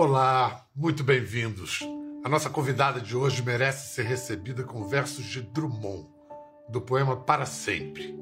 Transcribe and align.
Olá, 0.00 0.64
muito 0.76 1.02
bem-vindos. 1.02 1.80
A 2.22 2.28
nossa 2.28 2.48
convidada 2.48 3.00
de 3.00 3.16
hoje 3.16 3.42
merece 3.42 3.96
ser 3.96 4.04
recebida 4.04 4.62
com 4.62 4.86
versos 4.86 5.24
de 5.24 5.42
Drummond, 5.42 6.06
do 6.68 6.80
poema 6.80 7.16
Para 7.16 7.44
Sempre. 7.44 8.16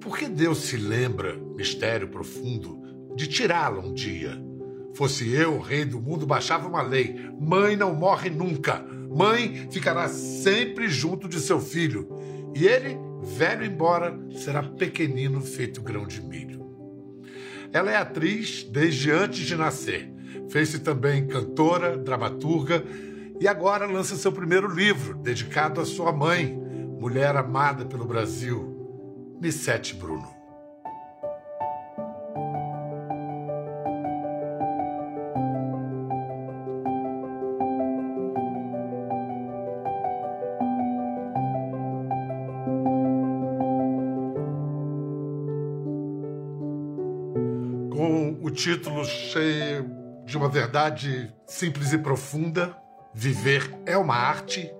Por 0.00 0.16
que 0.16 0.28
Deus 0.28 0.58
se 0.58 0.76
lembra, 0.76 1.36
mistério 1.56 2.06
profundo, 2.06 2.80
de 3.16 3.26
tirá-la 3.26 3.80
um 3.80 3.92
dia? 3.92 4.40
Fosse 4.94 5.28
eu, 5.34 5.58
rei 5.58 5.84
do 5.84 6.00
mundo, 6.00 6.24
baixava 6.24 6.68
uma 6.68 6.80
lei: 6.80 7.28
mãe 7.40 7.74
não 7.74 7.92
morre 7.92 8.30
nunca. 8.30 8.78
Mãe 9.10 9.66
ficará 9.72 10.06
sempre 10.08 10.88
junto 10.88 11.28
de 11.28 11.40
seu 11.40 11.60
filho. 11.60 12.08
E 12.54 12.68
ele, 12.68 12.96
velho 13.20 13.64
embora, 13.64 14.16
será 14.30 14.62
pequenino 14.62 15.40
feito 15.40 15.82
grão 15.82 16.06
de 16.06 16.22
milho. 16.22 16.64
Ela 17.72 17.90
é 17.90 17.96
atriz 17.96 18.62
desde 18.62 19.10
antes 19.10 19.44
de 19.44 19.56
nascer 19.56 20.16
Fez-se 20.48 20.78
também 20.78 21.26
cantora, 21.26 21.96
dramaturga 21.96 22.82
e 23.40 23.46
agora 23.46 23.86
lança 23.86 24.16
seu 24.16 24.32
primeiro 24.32 24.66
livro, 24.66 25.14
dedicado 25.18 25.80
à 25.80 25.84
sua 25.84 26.10
mãe, 26.10 26.56
mulher 26.98 27.36
amada 27.36 27.84
pelo 27.84 28.06
Brasil, 28.06 29.36
Missete 29.40 29.94
Bruno. 29.94 30.36
Com 47.90 48.38
o 48.42 48.50
título 48.50 49.04
cheio 49.04 49.97
de 50.28 50.36
uma 50.36 50.48
verdade 50.50 51.32
simples 51.46 51.90
e 51.94 51.96
profunda. 51.96 52.76
Viver 53.14 53.74
é 53.86 53.96
uma 53.96 54.14
arte, 54.14 54.70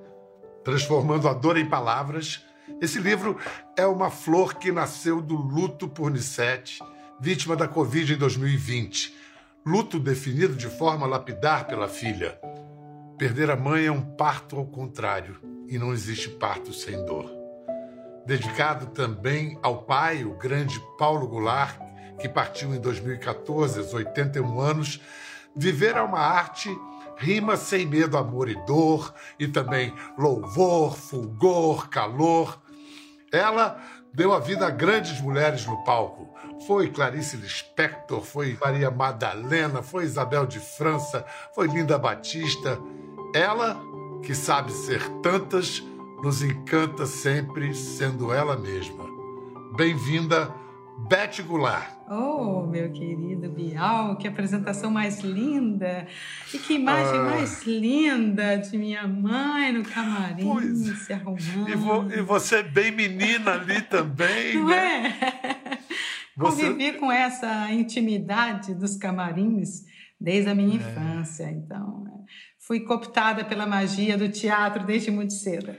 transformando 0.63 1.27
a 1.27 1.33
dor 1.33 1.57
em 1.57 1.65
palavras. 1.65 2.45
Esse 2.83 2.99
livro 2.99 3.39
é 3.75 3.87
uma 3.87 4.11
flor 4.11 4.57
que 4.57 4.71
nasceu 4.71 5.23
do 5.23 5.35
luto 5.35 5.89
por 5.89 6.11
Nissete, 6.11 6.81
vítima 7.19 7.57
da 7.57 7.67
Covid 7.67 8.13
em 8.13 8.19
2020. 8.19 9.17
Luto 9.65 9.99
definido 9.99 10.55
de 10.55 10.67
forma 10.67 11.07
lapidar 11.07 11.67
pela 11.67 11.89
filha. 11.89 12.39
Perder 13.17 13.51
a 13.51 13.57
mãe 13.57 13.87
é 13.87 13.91
um 13.91 14.03
parto 14.03 14.57
ao 14.57 14.67
contrário, 14.67 15.41
e 15.67 15.79
não 15.79 15.95
existe 15.95 16.29
parto 16.29 16.75
sem 16.75 17.07
dor. 17.07 17.25
Dedicado 18.27 18.89
também 18.89 19.59
ao 19.63 19.85
pai, 19.85 20.25
o 20.25 20.37
grande 20.37 20.79
Paulo 20.99 21.27
Goulart, 21.27 21.81
que 22.21 22.29
partiu 22.29 22.75
em 22.75 22.79
2014, 22.79 23.79
aos 23.79 23.95
81 23.95 24.61
anos, 24.61 25.01
Viver 25.59 25.97
é 25.97 26.03
uma 26.03 26.21
arte, 26.21 26.71
rima 27.17 27.57
sem 27.57 27.85
medo, 27.85 28.17
amor 28.17 28.49
e 28.49 28.55
dor, 28.65 29.13
e 29.41 29.49
também 29.49 29.93
louvor, 30.17 30.97
fulgor, 30.97 31.89
calor. 31.89 32.63
Ela 33.33 33.77
deu 34.15 34.33
a 34.33 34.39
vida 34.39 34.69
a 34.69 34.71
grandes 34.71 35.21
mulheres 35.21 35.67
no 35.67 35.83
palco. 35.83 36.33
Foi 36.65 36.89
Clarice 36.89 37.37
Lispector, 37.37 38.21
foi 38.21 38.57
Maria 38.61 38.89
Madalena, 38.89 39.83
foi 39.83 40.05
Isabel 40.05 40.47
de 40.47 40.61
França, 40.61 41.27
foi 41.53 41.67
Linda 41.67 41.99
Batista. 41.99 42.79
Ela, 43.35 43.77
que 44.23 44.37
sabe 44.37 44.71
ser 44.71 45.03
tantas, 45.23 45.83
nos 46.23 46.41
encanta 46.41 47.05
sempre 47.05 47.75
sendo 47.75 48.33
ela 48.33 48.57
mesma. 48.57 49.05
Bem-vinda, 49.77 50.55
Beth 51.07 51.43
Goulart. 51.47 51.97
Oh, 52.11 52.67
meu 52.67 52.91
querido 52.91 53.49
Bial, 53.51 54.17
que 54.17 54.27
apresentação 54.27 54.91
mais 54.91 55.21
linda! 55.21 56.07
E 56.53 56.59
que 56.59 56.75
imagem 56.75 57.21
ah. 57.21 57.25
mais 57.25 57.63
linda 57.65 58.57
de 58.57 58.77
minha 58.77 59.07
mãe 59.07 59.73
no 59.73 59.85
camarim, 59.85 60.45
pois. 60.45 60.99
se 61.05 61.13
arrumando. 61.13 61.69
E, 61.69 61.75
vo, 61.75 62.13
e, 62.13 62.21
você 62.23 62.63
bem 62.63 62.91
menina 62.91 63.53
ali 63.53 63.81
também, 63.89 64.55
Não 64.55 64.67
né? 64.67 65.19
é? 65.23 65.79
Você... 66.37 66.63
Convivi 66.67 66.93
com 66.99 67.13
essa 67.13 67.73
intimidade 67.73 68.75
dos 68.75 68.97
camarins 68.97 69.85
desde 70.21 70.51
a 70.51 70.55
minha 70.55 70.75
é. 70.75 70.77
infância. 70.77 71.51
Então, 71.51 72.05
é, 72.07 72.33
fui 72.59 72.81
cooptada 72.81 73.45
pela 73.45 73.67
magia 73.67 74.17
do 74.17 74.29
teatro 74.29 74.85
desde 74.85 75.11
muito 75.11 75.33
cedo. 75.33 75.77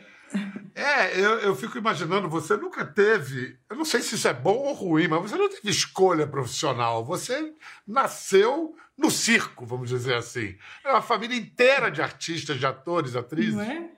É, 0.76 1.20
eu, 1.20 1.40
eu 1.40 1.56
fico 1.56 1.78
imaginando, 1.78 2.30
você 2.30 2.56
nunca 2.56 2.86
teve, 2.86 3.58
eu 3.70 3.76
não 3.76 3.84
sei 3.84 4.02
se 4.02 4.16
isso 4.16 4.28
é 4.28 4.34
bom 4.34 4.56
ou 4.56 4.74
ruim, 4.74 5.08
mas 5.08 5.22
você 5.22 5.36
não 5.36 5.50
teve 5.50 5.70
escolha 5.70 6.26
profissional. 6.26 7.04
Você 7.04 7.54
nasceu 7.88 8.76
no 8.98 9.10
circo, 9.10 9.66
vamos 9.66 9.90
dizer 9.90 10.16
assim. 10.16 10.56
É 10.84 10.92
uma 10.92 11.02
família 11.02 11.36
inteira 11.36 11.90
de 11.90 12.02
artistas, 12.02 12.58
de 12.58 12.66
atores, 12.66 13.16
atrizes. 13.16 13.56
Não 13.56 13.62
é? 13.62 13.90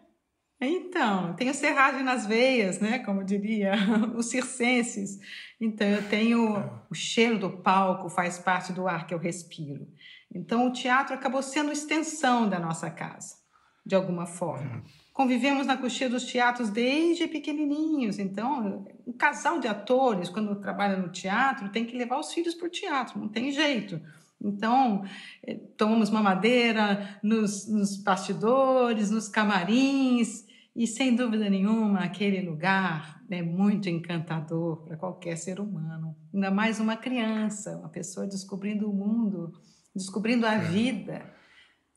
Então, 0.64 1.34
tenho 1.34 1.54
serragem 1.56 2.04
nas 2.04 2.28
veias, 2.28 2.80
né? 2.80 3.00
Como 3.00 3.24
diria 3.24 3.74
os 4.16 4.28
circenses. 4.28 5.20
Então, 5.60 5.88
eu 5.88 6.08
tenho 6.08 6.84
o 6.90 6.94
cheiro 6.94 7.40
do 7.40 7.50
palco, 7.50 8.10
faz 8.10 8.38
parte 8.38 8.72
do 8.72 8.88
ar 8.88 9.08
que 9.08 9.14
eu 9.14 9.18
respiro. 9.18 9.88
Então, 10.34 10.68
o 10.68 10.72
teatro 10.72 11.16
acabou 11.16 11.42
sendo 11.42 11.72
extensão 11.72 12.48
da 12.48 12.60
nossa 12.60 12.92
casa, 12.92 13.36
de 13.84 13.96
alguma 13.96 14.28
forma. 14.28 14.84
Convivemos 15.14 15.68
na 15.68 15.76
coxinha 15.76 16.10
dos 16.10 16.24
teatros 16.24 16.70
desde 16.70 17.28
pequenininhos, 17.28 18.18
então 18.18 18.88
um 19.06 19.12
casal 19.12 19.60
de 19.60 19.68
atores, 19.68 20.30
quando 20.30 20.56
trabalha 20.56 20.96
no 20.96 21.10
teatro, 21.10 21.70
tem 21.70 21.86
que 21.86 21.98
levar 21.98 22.18
os 22.18 22.32
filhos 22.34 22.56
para 22.56 22.68
o 22.68 22.72
teatro, 22.72 23.20
não 23.20 23.28
tem 23.28 23.52
jeito. 23.52 24.00
Então, 24.40 25.04
eh, 25.44 25.56
tomamos 25.78 26.10
mamadeira 26.10 27.20
nos, 27.22 27.68
nos 27.68 27.98
bastidores, 27.98 29.12
nos 29.12 29.28
camarins, 29.28 30.46
e 30.76 30.88
sem 30.88 31.14
dúvida 31.14 31.50
nenhuma, 31.50 32.00
aquele 32.00 32.42
lugar 32.42 33.22
é 33.30 33.42
muito 33.42 33.90
encantador 33.90 34.78
para 34.84 34.96
qualquer 34.96 35.36
ser 35.36 35.60
humano, 35.60 36.16
ainda 36.34 36.50
mais 36.50 36.80
uma 36.80 36.96
criança, 36.96 37.78
uma 37.78 37.90
pessoa 37.90 38.26
descobrindo 38.26 38.90
o 38.90 38.94
mundo, 38.94 39.54
descobrindo 39.94 40.46
a 40.46 40.54
é. 40.54 40.60
vida 40.60 41.41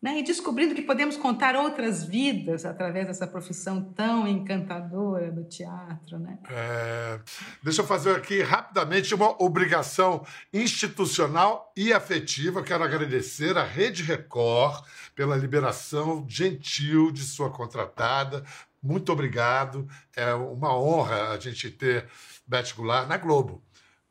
né? 0.05 0.19
e 0.19 0.23
descobrindo 0.23 0.75
que 0.75 0.83
podemos 0.83 1.17
contar 1.17 1.57
outras 1.57 2.05
vidas 2.05 2.67
através 2.67 3.07
dessa 3.07 3.27
profissão 3.27 3.83
tão 3.83 4.29
encantadora 4.29 5.33
do 5.33 5.45
teatro. 5.45 6.19
Né? 6.19 6.39
É, 6.51 7.19
deixa 7.63 7.81
eu 7.81 7.87
fazer 7.87 8.15
aqui 8.15 8.43
rapidamente 8.43 9.15
uma 9.15 9.43
obrigação 9.43 10.23
institucional 10.53 11.73
e 11.75 11.91
afetiva. 11.91 12.63
Quero 12.63 12.85
agradecer 12.85 13.57
à 13.57 13.65
Rede 13.65 14.03
Record 14.03 14.85
pela 15.15 15.37
liberação 15.37 16.27
gentil 16.29 17.11
de 17.11 17.23
sua 17.23 17.49
contratada. 17.49 18.45
Muito 18.83 19.11
obrigado. 19.11 19.89
É 20.15 20.35
uma 20.35 20.79
honra 20.79 21.31
a 21.31 21.39
gente 21.39 21.71
ter 21.71 22.05
Beth 22.47 22.75
Goulart 22.77 23.09
na 23.09 23.17
Globo. 23.17 23.63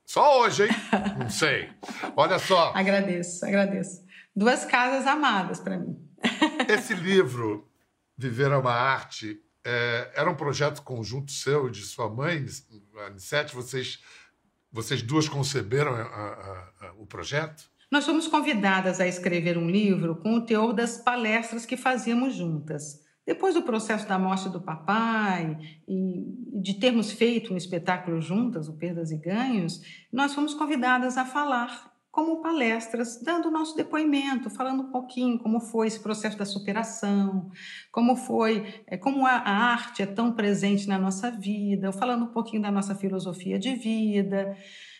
Só 0.03 0.41
hoje, 0.41 0.63
hein? 0.63 0.69
Não 1.19 1.29
sei. 1.29 1.69
Olha 2.15 2.39
só. 2.39 2.71
agradeço, 2.75 3.45
agradeço 3.45 4.02
duas 4.35 4.65
casas 4.65 5.07
amadas 5.07 5.59
para 5.59 5.77
mim. 5.77 5.97
Esse 6.67 6.93
livro, 6.93 7.69
Viver 8.17 8.51
é 8.51 8.57
uma 8.57 8.71
Arte, 8.71 9.41
é, 9.63 10.11
era 10.15 10.29
um 10.29 10.35
projeto 10.35 10.81
conjunto 10.81 11.31
seu 11.31 11.67
e 11.67 11.71
de 11.71 11.81
sua 11.81 12.09
mãe, 12.09 12.45
Anissete? 13.07 13.55
Vocês, 13.55 13.99
vocês 14.71 15.01
duas 15.01 15.29
conceberam 15.29 15.93
a, 15.93 16.01
a, 16.01 16.87
a, 16.87 16.93
o 16.97 17.05
projeto? 17.05 17.71
Nós 17.89 18.05
fomos 18.05 18.27
convidadas 18.27 18.99
a 18.99 19.07
escrever 19.07 19.57
um 19.57 19.69
livro 19.69 20.15
com 20.15 20.35
o 20.35 20.41
teor 20.41 20.73
das 20.73 20.97
palestras 20.97 21.65
que 21.65 21.77
fazíamos 21.77 22.33
juntas. 22.33 23.03
Depois 23.25 23.53
do 23.53 23.63
processo 23.63 24.07
da 24.07 24.19
morte 24.19 24.49
do 24.49 24.59
papai 24.59 25.57
e 25.87 26.25
de 26.61 26.73
termos 26.73 27.11
feito 27.11 27.53
um 27.53 27.57
espetáculo 27.57 28.19
juntas, 28.19 28.67
o 28.67 28.73
Perdas 28.73 29.11
e 29.11 29.17
Ganhos, 29.17 29.81
nós 30.11 30.33
fomos 30.33 30.53
convidadas 30.53 31.17
a 31.17 31.25
falar 31.25 31.92
como 32.13 32.43
palestras, 32.43 33.19
dando 33.23 33.47
o 33.47 33.51
nosso 33.51 33.75
depoimento, 33.75 34.47
falando 34.47 34.83
um 34.83 34.91
pouquinho 34.91 35.39
como 35.39 35.59
foi 35.59 35.87
esse 35.87 35.99
processo 35.99 36.37
da 36.37 36.45
superação, 36.45 37.49
como 37.91 38.15
foi, 38.15 38.83
é, 38.85 38.95
como 38.95 39.25
a, 39.25 39.31
arte 39.31 40.03
é 40.03 40.05
tão 40.05 40.31
presente 40.31 40.87
na 40.87 40.99
nossa 40.99 41.31
vida, 41.31 41.91
falando 41.91 42.25
um 42.25 42.31
pouquinho 42.31 42.61
da 42.61 42.69
nossa 42.69 42.93
filosofia 42.93 43.57
de 43.57 43.73
vida, 43.73 44.55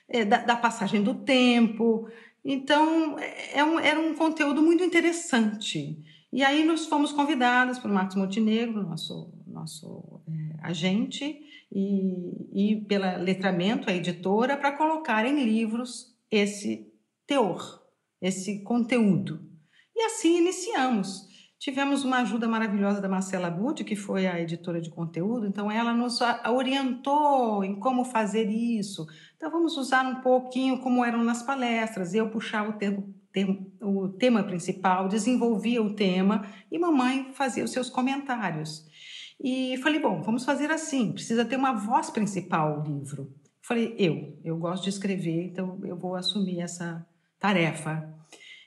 é, 0.09 0.25
da, 0.25 0.37
da, 0.37 0.55
passagem 0.55 1.03
do 1.03 1.13
tempo. 1.13 2.09
Então, 2.43 3.19
é, 3.19 3.59
é 3.59 3.63
um, 3.63 3.79
era 3.79 3.99
um 3.99 4.15
conteúdo 4.15 4.63
muito 4.63 4.83
interessante. 4.83 6.03
E 6.31 6.43
aí 6.43 6.65
nós 6.65 6.87
fomos 6.87 7.11
convidadas 7.11 7.77
por 7.77 7.91
Marcos 7.91 8.15
Montenegro, 8.15 8.81
nosso, 8.81 9.31
nosso 9.45 10.19
é, 10.27 10.67
agente, 10.67 11.39
e, 11.71 12.71
e 12.71 12.81
pela 12.87 13.17
Letramento, 13.17 13.87
a 13.87 13.93
editora, 13.93 14.57
para 14.57 14.71
colocar 14.71 15.27
em 15.27 15.45
livros 15.45 16.11
esse 16.31 16.91
teor, 17.25 17.81
esse 18.21 18.63
conteúdo. 18.63 19.39
E 19.95 20.03
assim 20.03 20.37
iniciamos. 20.37 21.31
Tivemos 21.59 22.03
uma 22.03 22.17
ajuda 22.17 22.47
maravilhosa 22.47 22.99
da 22.99 23.07
Marcela 23.07 23.49
Budi, 23.49 23.85
que 23.85 23.95
foi 23.95 24.27
a 24.27 24.39
editora 24.39 24.81
de 24.81 24.89
conteúdo, 24.89 25.47
então 25.47 25.71
ela 25.71 25.93
nos 25.93 26.19
orientou 26.45 27.63
em 27.63 27.79
como 27.79 28.03
fazer 28.03 28.49
isso. 28.49 29.05
Então 29.37 29.49
vamos 29.49 29.77
usar 29.77 30.05
um 30.05 30.19
pouquinho 30.21 30.79
como 30.79 31.05
eram 31.05 31.23
nas 31.23 31.41
palestras. 31.41 32.13
Eu 32.13 32.29
puxava 32.29 32.69
o 32.69 33.13
o 33.81 34.09
tema 34.09 34.43
principal, 34.43 35.07
desenvolvia 35.07 35.81
o 35.81 35.95
tema 35.95 36.45
e 36.71 36.77
mamãe 36.77 37.31
fazia 37.33 37.63
os 37.63 37.71
seus 37.71 37.89
comentários. 37.89 38.85
E 39.43 39.77
falei, 39.77 39.99
bom, 39.99 40.21
vamos 40.21 40.45
fazer 40.45 40.69
assim, 40.71 41.11
precisa 41.11 41.43
ter 41.43 41.55
uma 41.55 41.73
voz 41.73 42.09
principal 42.09 42.79
o 42.79 42.83
livro. 42.83 43.33
Falei, 43.61 43.95
eu, 43.97 44.39
eu 44.43 44.57
gosto 44.57 44.83
de 44.83 44.89
escrever, 44.89 45.45
então 45.45 45.79
eu 45.83 45.97
vou 45.97 46.15
assumir 46.15 46.61
essa 46.61 47.05
tarefa. 47.43 48.09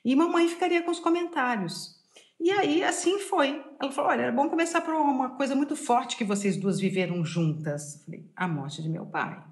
E 0.05 0.15
mamãe 0.15 0.47
ficaria 0.49 0.83
com 0.83 0.91
os 0.91 1.01
comentários. 1.01 1.97
E 2.39 2.51
aí, 2.51 2.85
assim 2.85 3.19
foi. 3.19 3.65
Ela 3.81 3.91
falou: 3.91 4.11
olha, 4.11 4.23
é 4.25 4.31
bom 4.33 4.51
começar 4.51 4.83
por 4.83 4.93
uma 4.93 5.31
coisa 5.31 5.55
muito 5.57 5.75
forte 5.75 6.17
que 6.17 6.25
vocês 6.25 6.59
duas 6.59 6.79
viveram 6.79 7.25
juntas. 7.25 8.05
falei: 8.05 8.31
a 8.37 8.47
morte 8.47 8.83
de 8.83 8.91
meu 8.91 9.07
pai. 9.07 9.43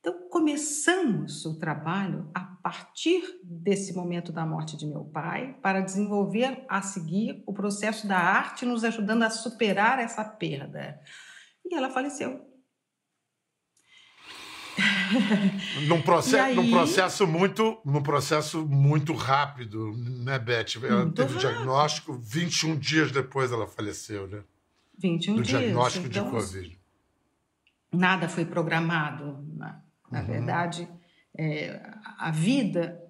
Então, 0.00 0.28
começamos 0.28 1.46
o 1.46 1.58
trabalho 1.58 2.28
a 2.34 2.40
partir 2.40 3.22
desse 3.44 3.94
momento 3.94 4.32
da 4.32 4.44
morte 4.44 4.76
de 4.76 4.84
meu 4.84 5.04
pai, 5.04 5.56
para 5.62 5.80
desenvolver 5.80 6.64
a 6.68 6.82
seguir 6.82 7.42
o 7.46 7.54
processo 7.54 8.06
da 8.06 8.18
arte, 8.18 8.66
nos 8.66 8.82
ajudando 8.82 9.22
a 9.22 9.30
superar 9.30 10.00
essa 10.00 10.24
perda. 10.24 11.00
E 11.64 11.74
ela 11.74 11.88
faleceu. 11.88 12.53
num, 15.88 16.00
processo, 16.02 16.44
aí... 16.44 16.54
num 16.54 16.70
processo 16.70 17.26
muito 17.26 17.78
num 17.84 18.02
processo 18.02 18.66
muito 18.66 19.12
rápido, 19.12 19.92
né, 19.96 20.38
Beth? 20.38 20.76
Ela 20.82 21.02
muito 21.02 21.14
teve 21.14 21.36
o 21.36 21.38
diagnóstico, 21.38 22.12
21 22.12 22.76
dias 22.76 23.10
depois 23.10 23.52
ela 23.52 23.66
faleceu, 23.66 24.26
né? 24.26 24.42
21 24.98 25.36
Do 25.36 25.42
dias. 25.42 25.60
diagnóstico 25.60 26.06
então, 26.06 26.24
de 26.24 26.30
Covid. 26.30 26.78
Nada 27.92 28.28
foi 28.28 28.44
programado. 28.44 29.44
Né? 29.56 29.74
Na 30.10 30.20
uhum. 30.20 30.26
verdade, 30.26 30.88
é, 31.36 31.80
a 32.18 32.30
vida 32.30 33.03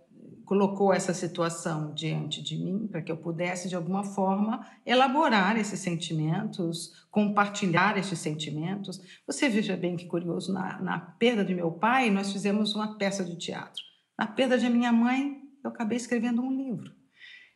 colocou 0.45 0.93
essa 0.93 1.15
situação 1.15 1.93
diante 1.95 2.43
de 2.43 2.57
mim 2.57 2.87
para 2.87 3.03
que 3.03 3.11
eu 3.11 3.17
pudesse, 3.17 3.69
de 3.69 3.75
alguma 3.75 4.05
forma, 4.05 4.67
elaborar 4.85 5.59
esses 5.59 5.81
sentimentos, 5.81 7.07
compartilhar 7.11 7.97
esses 7.97 8.19
sentimentos. 8.19 9.01
Você 9.27 9.49
veja 9.49 9.77
bem 9.77 9.97
que 9.97 10.07
curioso, 10.07 10.53
na, 10.53 10.81
na 10.81 10.99
perda 10.99 11.45
de 11.45 11.55
meu 11.55 11.71
pai, 11.71 12.11
nós 12.11 12.33
fizemos 12.33 12.75
uma 12.75 12.97
peça 12.97 13.25
de 13.25 13.37
teatro. 13.37 13.83
Na 14.19 14.27
perda 14.27 14.59
de 14.59 14.69
minha 14.69 14.93
mãe, 14.93 15.43
eu 15.63 15.71
acabei 15.71 15.97
escrevendo 15.97 16.43
um 16.43 16.53
livro. 16.53 16.93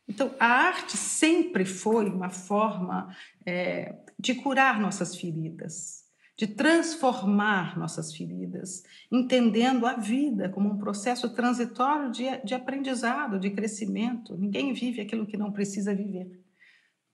Então, 0.08 0.34
a 0.40 0.46
arte 0.46 0.96
sempre 0.96 1.66
foi 1.66 2.08
uma 2.08 2.30
forma 2.30 3.14
é, 3.44 3.94
de 4.18 4.34
curar 4.34 4.80
nossas 4.80 5.14
feridas, 5.14 5.97
de 6.38 6.46
transformar 6.46 7.76
nossas 7.76 8.14
feridas, 8.14 8.84
entendendo 9.10 9.84
a 9.84 9.94
vida 9.94 10.48
como 10.48 10.70
um 10.70 10.78
processo 10.78 11.34
transitório 11.34 12.12
de, 12.12 12.24
de 12.44 12.54
aprendizado, 12.54 13.40
de 13.40 13.50
crescimento. 13.50 14.36
Ninguém 14.38 14.72
vive 14.72 15.00
aquilo 15.00 15.26
que 15.26 15.36
não 15.36 15.50
precisa 15.50 15.92
viver. 15.92 16.30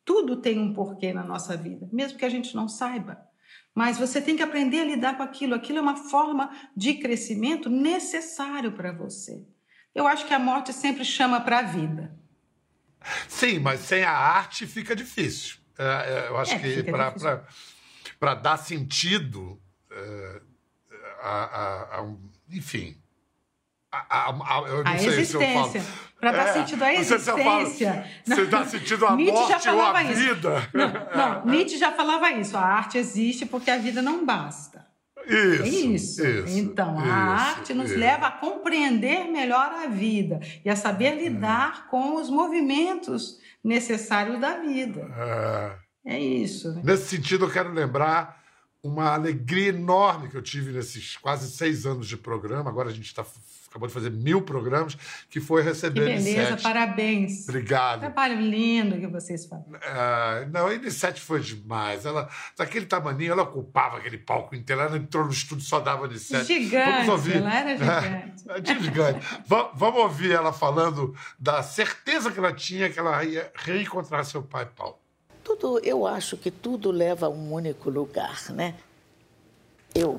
Tudo 0.04 0.42
tem 0.42 0.58
um 0.58 0.74
porquê 0.74 1.14
na 1.14 1.24
nossa 1.24 1.56
vida, 1.56 1.88
mesmo 1.90 2.18
que 2.18 2.24
a 2.26 2.28
gente 2.28 2.54
não 2.54 2.68
saiba. 2.68 3.18
Mas 3.74 3.96
você 3.96 4.20
tem 4.20 4.36
que 4.36 4.42
aprender 4.42 4.80
a 4.80 4.84
lidar 4.84 5.16
com 5.16 5.22
aquilo. 5.22 5.54
Aquilo 5.54 5.78
é 5.78 5.80
uma 5.80 5.96
forma 5.96 6.50
de 6.76 6.92
crescimento 6.92 7.70
necessário 7.70 8.72
para 8.72 8.92
você. 8.92 9.42
Eu 9.94 10.06
acho 10.06 10.26
que 10.26 10.34
a 10.34 10.38
morte 10.38 10.70
sempre 10.70 11.02
chama 11.02 11.40
para 11.40 11.60
a 11.60 11.62
vida. 11.62 12.14
Sim, 13.26 13.58
mas 13.58 13.80
sem 13.80 14.04
a 14.04 14.12
arte 14.12 14.66
fica 14.66 14.94
difícil. 14.94 15.56
É, 15.78 15.84
é 15.84 16.28
eu 16.28 16.36
acho 16.36 16.52
é, 16.52 16.58
que 16.58 16.82
para 16.82 17.10
para 18.18 18.34
dar 18.34 18.56
sentido 18.56 19.60
uh, 19.90 20.40
a, 21.20 21.28
a, 21.28 22.00
a, 22.00 22.06
enfim. 22.50 22.96
A, 23.92 24.34
a 24.84 24.94
existêcia. 24.96 25.84
Para 26.18 26.32
dar 26.32 26.48
é, 26.48 26.52
sentido 26.52 26.82
à 26.82 26.92
existência. 26.94 28.06
Se 28.24 28.34
você 28.34 28.46
dá 28.46 28.64
sentido 28.64 29.06
à 29.06 29.16
morte 29.16 29.68
ou 29.68 29.82
à 29.82 30.02
vida. 30.02 30.68
Não, 30.72 30.92
não, 31.16 31.46
Nietzsche 31.46 31.76
já 31.78 31.92
falava 31.92 32.30
isso. 32.32 32.56
A 32.56 32.62
arte 32.62 32.98
existe 32.98 33.46
porque 33.46 33.70
a 33.70 33.76
vida 33.76 34.00
não 34.00 34.24
basta. 34.24 34.84
Isso, 35.26 35.62
é 35.62 35.68
isso. 35.68 36.26
isso 36.26 36.58
então, 36.58 36.98
isso, 36.98 37.10
a 37.10 37.14
arte 37.14 37.74
nos 37.74 37.90
isso. 37.90 37.98
leva 37.98 38.26
a 38.26 38.30
compreender 38.30 39.24
melhor 39.30 39.70
a 39.72 39.86
vida 39.86 40.40
e 40.64 40.68
a 40.68 40.76
saber 40.76 41.16
lidar 41.16 41.88
com 41.88 42.16
os 42.16 42.28
movimentos 42.28 43.38
necessários 43.62 44.38
da 44.38 44.58
vida. 44.58 45.08
É. 45.16 45.83
É 46.04 46.18
isso. 46.18 46.72
Né? 46.72 46.82
Nesse 46.84 47.16
sentido, 47.16 47.46
eu 47.46 47.50
quero 47.50 47.72
lembrar 47.72 48.42
uma 48.82 49.14
alegria 49.14 49.70
enorme 49.70 50.28
que 50.28 50.36
eu 50.36 50.42
tive 50.42 50.72
nesses 50.72 51.16
quase 51.16 51.50
seis 51.50 51.86
anos 51.86 52.06
de 52.06 52.16
programa. 52.16 52.68
Agora 52.68 52.90
a 52.90 52.92
gente 52.92 53.06
está 53.06 53.24
acabou 53.74 53.88
de 53.88 53.94
fazer 53.94 54.10
mil 54.10 54.40
programas, 54.40 54.96
que 55.28 55.40
foi 55.40 55.60
receber 55.60 56.06
que 56.06 56.22
beleza, 56.22 56.56
parabéns. 56.62 57.48
Obrigado. 57.48 58.00
Trabalho 58.00 58.40
lindo 58.40 59.00
que 59.00 59.06
vocês 59.08 59.46
fazem. 59.46 59.74
Uh, 59.74 60.48
não, 60.52 60.68
a 60.68 60.74
N7 60.74 61.18
foi 61.18 61.40
demais. 61.40 62.06
Ela, 62.06 62.28
daquele 62.56 62.86
tamaninho, 62.86 63.32
ela 63.32 63.42
ocupava 63.42 63.96
aquele 63.96 64.16
palco 64.16 64.54
inteiro. 64.54 64.80
Ela 64.80 64.96
entrou 64.96 65.24
no 65.24 65.32
estúdio 65.32 65.64
só 65.64 65.80
dava 65.80 66.08
N7. 66.08 66.44
Gigante, 66.44 66.90
Vamos 66.90 67.08
ouvir. 67.08 67.36
ela 67.36 67.54
era 67.54 67.74
gigante. 67.76 68.44
É, 68.48 68.80
gigante. 68.80 69.26
Vamos 69.46 70.00
ouvir 70.00 70.30
ela 70.30 70.52
falando 70.52 71.12
da 71.36 71.60
certeza 71.62 72.30
que 72.30 72.38
ela 72.38 72.52
tinha 72.52 72.88
que 72.88 72.98
ela 72.98 73.24
ia 73.24 73.50
reencontrar 73.56 74.24
seu 74.24 74.42
pai, 74.42 74.66
Paulo. 74.66 75.03
Tudo, 75.44 75.78
eu 75.80 76.06
acho 76.06 76.38
que 76.38 76.50
tudo 76.50 76.90
leva 76.90 77.26
a 77.26 77.28
um 77.28 77.52
único 77.52 77.90
lugar, 77.90 78.50
né? 78.50 78.74
Eu 79.94 80.18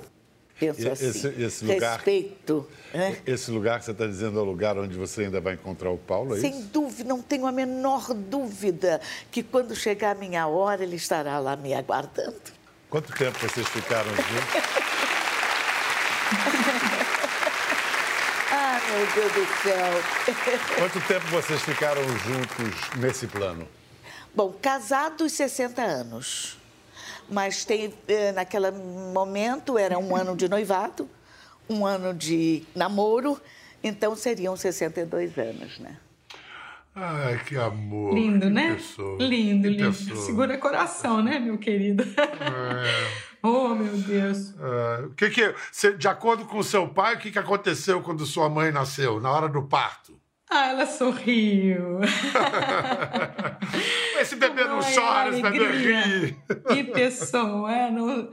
penso 0.59 0.87
assim. 0.87 1.07
Esse, 1.07 1.27
esse 1.41 1.65
lugar, 1.65 1.95
Respeito. 1.95 2.67
Né? 2.93 3.17
Esse 3.25 3.49
lugar 3.49 3.79
que 3.79 3.85
você 3.85 3.91
está 3.91 4.05
dizendo 4.05 4.37
é 4.37 4.41
o 4.41 4.45
lugar 4.45 4.77
onde 4.77 4.95
você 4.95 5.23
ainda 5.23 5.41
vai 5.41 5.55
encontrar 5.55 5.89
o 5.89 5.97
Paulo, 5.97 6.37
é 6.37 6.39
Sem 6.39 6.59
isso? 6.59 6.67
dúvida, 6.67 7.09
não 7.09 7.23
tenho 7.23 7.47
a 7.47 7.51
menor 7.51 8.13
dúvida 8.13 9.01
que 9.31 9.41
quando 9.41 9.75
chegar 9.75 10.11
a 10.11 10.15
minha 10.15 10.45
hora, 10.47 10.83
ele 10.83 10.95
estará 10.95 11.39
lá 11.39 11.55
me 11.55 11.73
aguardando. 11.73 12.53
Quanto 12.87 13.11
tempo 13.13 13.39
vocês 13.39 13.67
ficaram 13.67 14.11
juntos? 14.11 14.25
ah, 18.51 18.79
meu 18.89 19.07
Deus 19.13 19.31
do 19.33 19.45
céu. 19.63 20.03
Quanto 20.77 21.01
tempo 21.07 21.25
vocês 21.27 21.61
ficaram 21.63 22.03
juntos 22.03 22.71
nesse 22.97 23.25
plano? 23.25 23.67
Bom, 24.35 24.53
casados 24.61 25.31
60 25.31 25.81
anos. 25.81 26.57
Mas 27.29 27.63
tem, 27.63 27.93
eh, 28.07 28.31
naquele 28.33 28.69
momento 28.69 29.77
era 29.77 29.97
um 29.97 30.15
ano 30.15 30.35
de 30.35 30.47
noivado, 30.49 31.09
um 31.69 31.85
ano 31.85 32.13
de 32.13 32.63
namoro, 32.75 33.39
então 33.83 34.15
seriam 34.15 34.55
62 34.55 35.37
anos, 35.37 35.79
né? 35.79 35.97
Ai, 36.93 37.41
que 37.45 37.57
amor. 37.57 38.13
Lindo, 38.13 38.45
que 38.45 38.51
né? 38.51 38.75
Pessoa, 38.75 39.17
lindo, 39.19 39.69
lindo. 39.69 39.91
Pessoa. 39.91 40.25
Segura 40.25 40.57
coração, 40.57 41.21
né, 41.23 41.39
meu 41.39 41.57
querido? 41.57 42.03
É. 42.03 43.25
Oh, 43.47 43.75
meu 43.75 43.95
Deus. 43.95 44.55
É. 44.59 45.07
que 45.15 45.29
que, 45.29 45.53
de 45.99 46.07
acordo 46.07 46.45
com 46.45 46.57
o 46.57 46.63
seu 46.63 46.87
pai, 46.87 47.13
o 47.13 47.19
que, 47.19 47.29
que 47.29 47.37
aconteceu 47.37 48.01
quando 48.01 48.25
sua 48.25 48.49
mãe 48.49 48.71
nasceu, 48.71 49.21
na 49.21 49.31
hora 49.31 49.47
do 49.47 49.61
parto? 49.61 50.19
Ah, 50.49 50.69
ela 50.69 50.87
sorriu. 50.87 51.99
esse 54.21 54.35
bebê 54.35 54.63
não 54.65 54.79
Ai, 54.79 54.93
chora, 54.93 55.29
esse 55.29 55.41
bebê 55.41 55.67
ri. 55.71 56.37
Que 56.67 56.83
pessoa, 56.83 57.71
é, 57.71 57.91
não, 57.91 58.29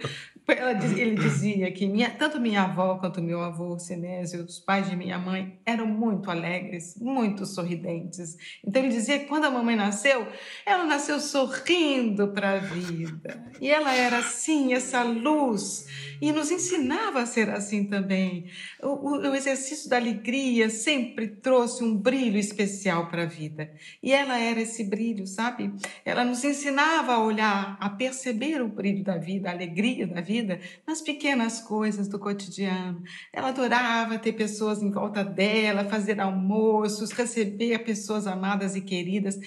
Diz, 0.81 0.99
ele 0.99 1.15
dizia 1.15 1.71
que 1.71 1.87
minha, 1.87 2.11
tanto 2.11 2.41
minha 2.41 2.63
avó 2.63 2.97
quanto 2.97 3.23
meu 3.23 3.41
avô 3.41 3.79
Sinésio, 3.79 4.45
os 4.45 4.59
pais 4.59 4.91
de 4.91 4.97
minha 4.97 5.17
mãe, 5.17 5.61
eram 5.65 5.87
muito 5.87 6.31
alegres, 6.31 6.97
muito 7.01 7.47
sorridentes. 7.47 8.37
Então 8.67 8.83
ele 8.83 8.93
dizia 8.93 9.21
que 9.21 9.27
quando 9.27 9.45
a 9.45 9.51
mamãe 9.51 9.77
nasceu, 9.77 10.27
ela 10.67 10.85
nasceu 10.85 11.21
sorrindo 11.21 12.33
para 12.33 12.55
a 12.55 12.59
vida. 12.59 13.53
E 13.61 13.71
ela 13.71 13.95
era 13.95 14.19
assim, 14.19 14.75
essa 14.75 15.05
luz, 15.05 15.87
e 16.21 16.33
nos 16.33 16.51
ensinava 16.51 17.23
a 17.23 17.27
ser 17.27 17.49
assim 17.49 17.85
também. 17.85 18.47
O, 18.83 18.89
o, 18.89 19.31
o 19.31 19.35
exercício 19.37 19.89
da 19.89 19.97
alegria 19.97 20.69
sempre 20.71 21.29
trouxe 21.29 21.85
um 21.85 21.97
brilho 21.97 22.39
especial 22.39 23.09
para 23.09 23.23
a 23.23 23.27
vida. 23.27 23.73
E 24.03 24.13
ela 24.13 24.39
era 24.39 24.61
esse 24.61 24.83
brilho, 24.83 25.25
sabe? 25.25 25.73
Ela 26.05 26.25
nos 26.25 26.43
ensinava 26.45 27.13
a 27.13 27.23
olhar, 27.23 27.77
a 27.81 27.89
perceber 27.89 28.61
o 28.61 28.69
brilho 28.69 29.05
da 29.05 29.17
vida, 29.17 29.49
a 29.49 29.53
alegria 29.53 30.07
da 30.07 30.21
vida 30.21 30.32
vida 30.33 30.59
nas 30.87 31.03
pequenas 31.03 31.61
coisas 31.61 32.09
do 32.09 32.19
cotidiano. 32.19 33.03
Ela 33.33 33.49
adorava 33.49 34.19
ter 34.19 34.33
pessoas 34.33 34.83
em 34.83 34.91
volta 34.91 35.23
dela, 35.23 35.85
fazer 35.85 36.19
almoços, 36.21 37.11
receber 37.11 37.79
pessoas 37.81 38.27
amadas 38.27 38.75
e 38.75 38.81
queridas. 38.81 39.39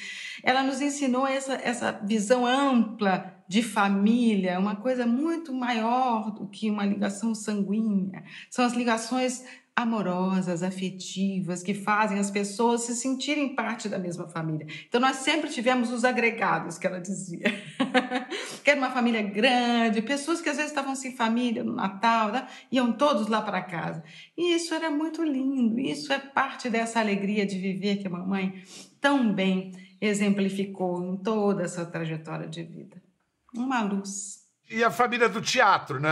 Ela 0.44 0.62
nos 0.62 0.80
ensinou 0.82 1.26
essa, 1.26 1.54
essa 1.56 1.92
visão 1.92 2.46
ampla 2.46 3.34
de 3.48 3.62
família, 3.62 4.60
uma 4.60 4.76
coisa 4.76 5.06
muito 5.06 5.54
maior 5.54 6.32
do 6.32 6.48
que 6.48 6.70
uma 6.70 6.86
ligação 6.86 7.34
sanguínea. 7.34 8.24
São 8.50 8.66
as 8.66 8.74
ligações 8.74 9.44
amorosas, 9.76 10.64
afetivas, 10.64 11.62
que 11.62 11.74
fazem 11.74 12.18
as 12.18 12.32
pessoas 12.32 12.82
se 12.82 12.96
sentirem 12.96 13.54
parte 13.54 13.90
da 13.90 14.00
mesma 14.00 14.26
família. 14.26 14.66
Então, 14.88 15.02
nós 15.02 15.18
sempre 15.18 15.50
tivemos 15.50 15.92
os 15.92 16.06
agregados, 16.06 16.78
que 16.78 16.88
ela 16.88 17.02
dizia. 17.02 17.48
que 18.64 18.72
era 18.72 18.80
uma 18.80 18.92
família 18.92 19.22
grande, 19.22 20.02
pessoas 20.02 20.40
que 20.40 20.48
às 20.48 20.56
vezes 20.56 20.72
estavam 20.72 20.96
sem 20.96 21.14
família 21.16 21.62
no 21.62 21.74
Natal, 21.74 22.32
né? 22.32 22.48
iam 22.72 22.94
todos 22.94 23.28
lá 23.28 23.42
para 23.42 23.62
casa. 23.62 24.02
E 24.38 24.56
isso 24.56 24.74
era 24.74 24.90
muito 24.90 25.22
lindo, 25.22 25.78
isso 25.78 26.14
é 26.14 26.20
parte 26.20 26.70
dessa 26.70 27.02
alegria 27.02 27.46
de 27.46 27.60
viver 27.60 27.98
que 27.98 28.08
a 28.08 28.10
mamãe 28.10 28.64
tão 29.02 29.34
bem 29.34 29.74
exemplificou 30.00 31.04
em 31.04 31.18
toda 31.18 31.64
essa 31.64 31.86
trajetória 31.86 32.48
de 32.48 32.64
vida. 32.64 33.02
Uma 33.54 33.82
luz. 33.82 34.45
E 34.70 34.84
a 34.84 34.90
família 34.90 35.30
do 35.30 35.42
teatro, 35.42 36.00
né? 36.00 36.10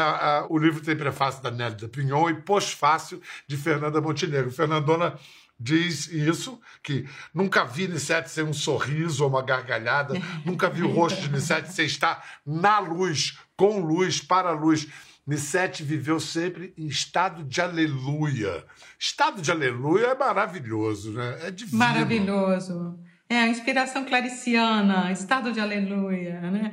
O 0.49 0.57
livro 0.57 0.81
tem 0.81 0.95
prefácio 0.95 1.41
da 1.41 1.49
Nélida 1.49 1.87
Pinhon 1.87 2.29
e 2.29 2.41
pós-fácil 2.41 3.21
de 3.47 3.57
Fernanda 3.57 3.99
Montenegro. 3.99 4.51
Fernandona 4.51 5.17
diz 5.59 6.07
isso, 6.07 6.59
que 6.83 7.07
nunca 7.33 7.63
vi 7.63 7.87
Nissete 7.87 8.29
sem 8.29 8.43
um 8.43 8.53
sorriso 8.53 9.23
ou 9.23 9.29
uma 9.29 9.41
gargalhada, 9.41 10.13
nunca 10.45 10.69
vi 10.69 10.83
o 10.83 10.91
rosto 10.91 11.21
de 11.21 11.31
Nissete 11.31 11.71
sem 11.71 11.85
estar 11.85 12.23
na 12.45 12.79
luz, 12.79 13.37
com 13.55 13.79
luz, 13.79 14.21
para 14.21 14.49
a 14.49 14.53
luz. 14.53 14.87
Nissete 15.25 15.83
viveu 15.83 16.19
sempre 16.19 16.73
em 16.77 16.85
estado 16.87 17.45
de 17.45 17.61
aleluia. 17.61 18.65
Estado 18.99 19.41
de 19.41 19.49
aleluia 19.49 20.07
é 20.07 20.15
maravilhoso, 20.15 21.13
né? 21.13 21.47
É 21.47 21.51
divino. 21.51 21.77
Maravilhoso. 21.77 22.99
É, 23.33 23.39
a 23.39 23.47
inspiração 23.47 24.05
clariciana, 24.05 25.11
estado 25.11 25.51
de 25.51 25.59
aleluia, 25.59 26.39
né? 26.51 26.71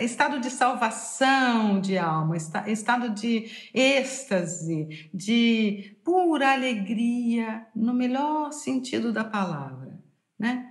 estado 0.00 0.40
de 0.40 0.48
salvação 0.48 1.82
de 1.82 1.98
alma, 1.98 2.34
estado 2.66 3.10
de 3.10 3.44
êxtase, 3.74 5.10
de 5.12 5.98
pura 6.02 6.54
alegria, 6.54 7.66
no 7.76 7.92
melhor 7.92 8.52
sentido 8.52 9.12
da 9.12 9.22
palavra. 9.22 10.02
Né? 10.38 10.66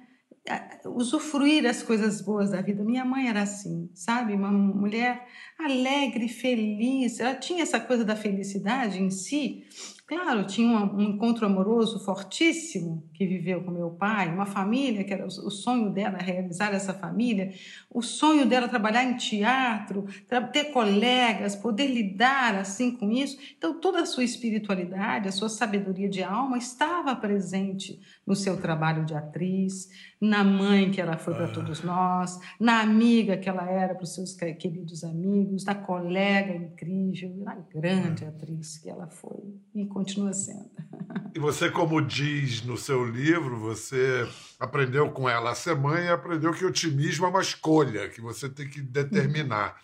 Usufruir 0.85 1.67
as 1.67 1.83
coisas 1.83 2.19
boas 2.19 2.49
da 2.49 2.59
vida. 2.59 2.83
Minha 2.83 3.05
mãe 3.05 3.29
era 3.29 3.43
assim, 3.43 3.91
sabe? 3.93 4.33
Uma 4.33 4.51
mulher 4.51 5.23
alegre, 5.59 6.27
feliz. 6.27 7.19
Ela 7.19 7.35
tinha 7.35 7.61
essa 7.61 7.79
coisa 7.79 8.03
da 8.03 8.15
felicidade 8.15 8.99
em 8.99 9.11
si, 9.11 9.67
Claro, 10.07 10.47
tinha 10.47 10.69
um, 10.69 11.01
encontro 11.01 11.45
amoroso 11.45 11.99
fortíssimo 11.99 13.03
que 13.13 13.27
viveu 13.27 13.61
com 13.61 13.71
meu 13.71 13.89
pai, 13.89 14.33
uma 14.33 14.45
família 14.45 15.03
que 15.03 15.13
era 15.13 15.25
o 15.27 15.51
sonho 15.51 15.89
dela 15.89 16.17
realizar 16.17 16.73
essa 16.73 16.93
família, 16.93 17.53
o 17.89 18.01
sonho 18.01 18.45
dela 18.45 18.69
trabalhar 18.69 19.03
em 19.03 19.17
teatro, 19.17 20.05
ter 20.53 20.71
colegas, 20.71 21.57
poder 21.57 21.87
lidar 21.87 22.55
assim 22.55 22.95
com 22.95 23.11
isso. 23.11 23.37
Então 23.57 23.81
toda 23.81 23.99
a 23.99 24.05
sua 24.05 24.23
espiritualidade, 24.23 25.27
a 25.27 25.31
sua 25.33 25.49
sabedoria 25.49 26.07
de 26.07 26.23
alma 26.23 26.57
estava 26.57 27.13
presente 27.13 27.99
no 28.27 28.35
seu 28.35 28.57
trabalho 28.57 29.05
de 29.05 29.15
atriz, 29.15 29.87
na 30.19 30.43
mãe 30.43 30.91
que 30.91 30.99
ela 30.99 31.17
foi 31.17 31.33
para 31.33 31.45
ah. 31.45 31.53
todos 31.53 31.81
nós, 31.81 32.37
na 32.59 32.81
amiga 32.81 33.37
que 33.37 33.47
ela 33.47 33.63
era 33.69 33.95
para 33.95 34.03
os 34.03 34.13
seus 34.13 34.35
queridos 34.35 35.05
amigos, 35.05 35.63
na 35.63 35.73
colega 35.73 36.53
incrível, 36.53 37.33
na 37.37 37.55
grande 37.55 38.25
ah. 38.25 38.29
atriz 38.29 38.79
que 38.79 38.89
ela 38.89 39.07
foi 39.07 39.55
e 39.73 39.85
continua 39.85 40.33
sendo. 40.33 40.69
E 41.35 41.39
você, 41.39 41.69
como 41.69 42.01
diz 42.01 42.63
no 42.63 42.77
seu 42.77 43.05
livro, 43.05 43.59
você 43.59 44.27
aprendeu 44.59 45.11
com 45.11 45.29
ela 45.29 45.51
a 45.51 45.55
ser 45.55 45.75
mãe 45.75 46.05
e 46.05 46.09
aprendeu 46.09 46.51
que 46.51 46.65
otimismo 46.65 47.27
é 47.27 47.29
uma 47.29 47.41
escolha 47.41 48.09
que 48.09 48.19
você 48.19 48.49
tem 48.49 48.67
que 48.67 48.81
determinar. 48.81 49.79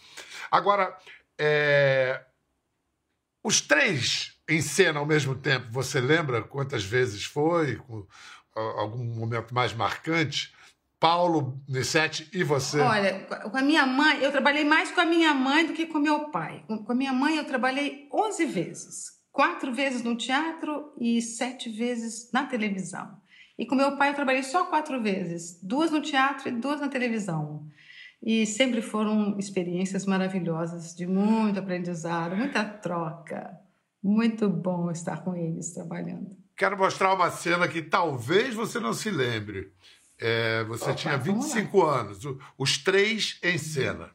Agora, 0.50 0.98
é... 1.38 2.26
os 3.44 3.62
três 3.62 4.33
em 4.48 4.62
cena 4.62 5.00
ao 5.00 5.06
mesmo 5.06 5.36
tempo, 5.36 5.68
você 5.72 6.00
lembra 6.00 6.42
quantas 6.42 6.84
vezes 6.84 7.24
foi? 7.24 7.80
algum 8.56 9.04
momento 9.04 9.54
mais 9.54 9.74
marcante? 9.74 10.54
Paulo, 11.00 11.62
Nissete 11.68 12.30
e 12.32 12.44
você? 12.44 12.80
Olha, 12.80 13.26
com 13.26 13.58
a 13.58 13.62
minha 13.62 13.86
mãe, 13.86 14.20
eu 14.22 14.32
trabalhei 14.32 14.64
mais 14.64 14.90
com 14.92 15.02
a 15.02 15.06
minha 15.06 15.34
mãe 15.34 15.66
do 15.66 15.74
que 15.74 15.86
com 15.86 16.00
meu 16.00 16.30
pai. 16.30 16.64
Com 16.68 16.92
a 16.92 16.96
minha 16.96 17.12
mãe, 17.12 17.36
eu 17.36 17.44
trabalhei 17.44 18.08
11 18.14 18.46
vezes. 18.46 19.12
Quatro 19.30 19.74
vezes 19.74 20.02
no 20.02 20.16
teatro 20.16 20.94
e 20.98 21.22
sete 21.22 21.70
vezes 21.70 22.32
na 22.32 22.46
televisão. 22.46 23.18
E 23.58 23.66
com 23.66 23.76
meu 23.76 23.98
pai, 23.98 24.12
eu 24.12 24.14
trabalhei 24.14 24.44
só 24.44 24.66
quatro 24.66 25.02
vezes. 25.02 25.60
Duas 25.62 25.92
no 25.92 26.02
teatro 26.02 26.48
e 26.48 26.52
duas 26.52 26.80
na 26.80 26.88
televisão. 26.88 27.68
E 28.22 28.46
sempre 28.46 28.82
foram 28.82 29.38
experiências 29.38 30.06
maravilhosas, 30.06 30.96
de 30.96 31.06
muito 31.06 31.60
aprendizado, 31.60 32.38
muita 32.38 32.64
troca. 32.64 33.60
Muito 34.04 34.50
bom 34.50 34.92
estar 34.92 35.24
com 35.24 35.36
eles 35.36 35.72
trabalhando 35.72 36.44
quero 36.56 36.78
mostrar 36.78 37.14
uma 37.14 37.30
cena 37.32 37.68
que 37.68 37.82
talvez 37.82 38.54
você 38.54 38.80
não 38.80 38.94
se 38.94 39.10
lembre. 39.10 39.72
É, 40.20 40.64
você 40.66 40.86
Opa, 40.86 40.94
tinha 40.94 41.18
25 41.18 41.84
anos, 41.84 42.20
os 42.58 42.78
três 42.78 43.40
em 43.44 43.58
cena. 43.58 44.12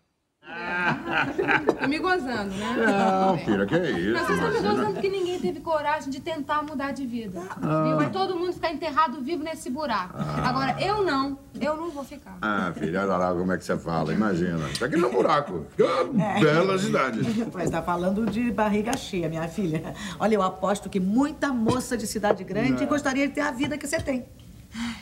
Tô 1.80 1.88
me 1.88 1.98
gozando, 1.98 2.54
né? 2.54 2.76
Não, 2.87 3.38
filha, 3.38 3.66
que 3.66 3.75
é 3.75 3.90
isso? 3.90 4.12
Mas 4.12 4.26
vocês 4.26 4.38
estão 4.38 4.50
me 4.50 4.68
gozando 4.68 4.92
porque 4.92 5.08
ninguém 5.08 5.38
teve 5.38 5.60
coragem 5.60 6.10
de 6.10 6.20
tentar 6.20 6.62
mudar 6.62 6.92
de 6.92 7.06
vida. 7.06 7.40
Ah. 7.60 7.94
Vai 7.96 8.10
todo 8.10 8.37
mundo 8.37 8.52
ficar 8.52 8.72
enterrado 8.72 9.20
vivo 9.20 9.42
nesse 9.42 9.70
buraco. 9.70 10.14
Ah. 10.18 10.48
Agora, 10.48 10.76
eu 10.80 11.04
não. 11.04 11.38
Eu 11.60 11.76
não 11.76 11.90
vou 11.90 12.04
ficar. 12.04 12.38
Ah, 12.40 12.72
filha, 12.76 13.02
olha 13.02 13.16
lá 13.16 13.34
como 13.34 13.52
é 13.52 13.58
que 13.58 13.64
você 13.64 13.76
fala. 13.76 14.12
Imagina. 14.12 14.68
Tá 14.78 14.87
aqui 14.87 14.96
no 14.96 15.10
buraco. 15.10 15.66
É. 15.78 16.40
Bela 16.40 16.78
cidade. 16.78 17.20
Mas 17.52 17.70
tá 17.70 17.82
falando 17.82 18.26
de 18.26 18.50
barriga 18.50 18.96
cheia, 18.96 19.28
minha 19.28 19.48
filha. 19.48 19.94
Olha, 20.18 20.34
eu 20.34 20.42
aposto 20.42 20.88
que 20.88 21.00
muita 21.00 21.52
moça 21.52 21.96
de 21.96 22.06
cidade 22.06 22.44
grande 22.44 22.82
não. 22.82 22.87
gostaria 22.88 23.26
de 23.26 23.34
ter 23.34 23.40
a 23.40 23.50
vida 23.50 23.76
que 23.76 23.87
você 23.87 24.00
tem. 24.00 24.26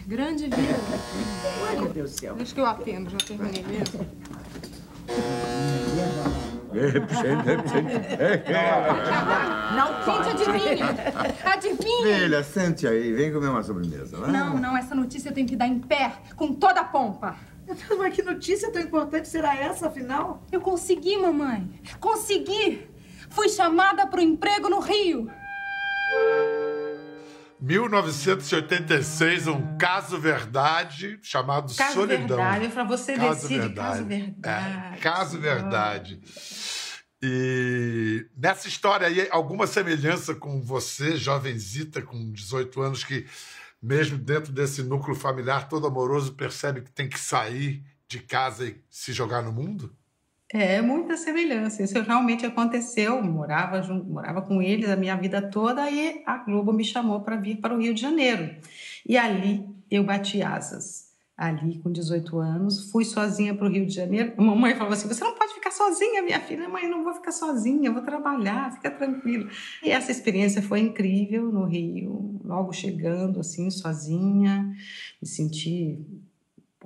grande 0.07 0.45
vida. 0.45 0.79
Ai, 1.69 1.77
meu 1.77 1.89
Deus 1.89 2.13
do 2.13 2.21
céu. 2.21 2.35
Deixa 2.35 2.55
que 2.55 2.61
eu 2.61 2.67
atendo, 2.67 3.11
já 3.11 3.19
terminei 3.19 3.65
mesmo. 3.65 4.07
Não, 9.75 10.05
gente, 10.05 10.29
adivinha. 10.31 10.87
Adivinha. 11.45 12.19
Filha, 12.19 12.43
sente 12.45 12.87
aí. 12.87 13.13
Vem 13.13 13.33
comer 13.33 13.49
uma 13.49 13.63
sobremesa, 13.63 14.19
né? 14.19 14.29
Não, 14.29 14.59
não. 14.59 14.77
Essa 14.77 14.95
notícia 14.95 15.31
eu 15.31 15.35
tenho 15.35 15.49
que 15.49 15.57
dar 15.57 15.67
em 15.67 15.79
pé, 15.79 16.13
com 16.37 16.53
toda 16.53 16.81
a 16.81 16.85
pompa. 16.85 17.37
Mas 17.99 18.15
que 18.15 18.23
notícia 18.23 18.71
tão 18.71 18.81
importante 18.81 19.29
será 19.29 19.57
essa, 19.57 19.89
afinal? 19.89 20.43
Eu 20.53 20.61
consegui, 20.61 21.17
mamãe. 21.17 21.69
Consegui. 22.01 22.89
Fui 23.31 23.49
chamada 23.49 24.07
para 24.07 24.21
o 24.21 24.23
emprego 24.23 24.69
no 24.69 24.81
Rio. 24.81 25.29
1986, 27.67 29.49
um 29.49 29.77
caso 29.77 30.17
verdade 30.21 31.19
chamado 31.21 31.75
caso 31.75 31.95
Solidão. 31.95 32.37
Verdade, 32.37 32.69
para 32.69 32.85
você 32.85 33.17
caso 33.17 33.41
decide 33.41 33.59
verdade. 33.59 33.89
caso 33.89 34.05
verdade. 34.05 34.97
É, 34.97 35.01
caso 35.01 35.41
verdade. 35.41 36.21
E 37.21 38.25
nessa 38.37 38.69
história 38.69 39.09
aí, 39.09 39.27
alguma 39.33 39.67
semelhança 39.67 40.33
com 40.33 40.63
você, 40.63 41.17
jovenzita, 41.17 42.01
com 42.01 42.31
18 42.31 42.81
anos, 42.81 43.03
que 43.03 43.27
mesmo 43.83 44.17
dentro 44.17 44.53
desse 44.53 44.85
núcleo 44.85 45.17
familiar 45.17 45.69
todo 45.69 45.89
amoroso, 45.89 46.35
percebe 46.35 46.83
que 46.83 46.93
tem 46.93 47.09
que 47.09 47.19
sair 47.19 47.83
de 48.07 48.21
casa 48.21 48.65
e 48.65 48.81
se 48.89 49.13
jogar 49.13 49.43
no 49.43 49.51
mundo? 49.51 49.93
É, 50.53 50.81
muita 50.81 51.17
semelhança. 51.17 51.83
Isso 51.83 52.01
realmente 52.03 52.47
aconteceu. 52.47 53.21
Morava, 53.23 53.83
junto, 53.83 54.07
morava 54.07 54.43
com 54.43 54.63
eles 54.63 54.89
a 54.89 54.97
minha 54.97 55.17
vida 55.17 55.43
toda 55.43 55.91
e 55.91 56.23
a 56.25 56.39
Globo 56.39 56.73
me 56.73 56.85
chamou 56.85 57.21
para 57.21 57.37
vir 57.37 57.57
para 57.57 57.75
o 57.75 57.81
Rio 57.81 57.93
de 57.93 58.01
Janeiro. 58.01 58.55
E 59.05 59.17
ali 59.17 59.67
eu 59.91 60.05
bati 60.05 60.43
asas. 60.43 61.07
Ali, 61.37 61.81
com 61.81 61.93
18 61.93 62.39
anos, 62.39 62.91
fui 62.91 63.05
sozinha 63.05 63.55
para 63.55 63.67
o 63.67 63.71
Rio 63.71 63.85
de 63.85 63.93
Janeiro. 63.93 64.33
A 64.39 64.43
mamãe 64.43 64.75
falou 64.75 64.95
assim: 64.95 65.07
Você 65.07 65.23
não 65.23 65.35
pode 65.35 65.53
ficar 65.53 65.71
sozinha, 65.71 66.23
minha 66.23 66.41
filha. 66.41 66.67
Mãe, 66.67 66.89
não 66.89 67.05
vou 67.05 67.13
ficar 67.13 67.31
sozinha, 67.31 67.93
vou 67.93 68.01
trabalhar, 68.01 68.73
fica 68.73 68.91
tranquila. 68.91 69.47
E 69.83 69.91
essa 69.91 70.11
experiência 70.11 70.63
foi 70.63 70.81
incrível 70.81 71.53
no 71.53 71.67
Rio. 71.67 72.41
Logo 72.43 72.73
chegando, 72.73 73.41
assim, 73.41 73.71
sozinha, 73.71 74.73
me 75.21 75.29
senti 75.29 76.01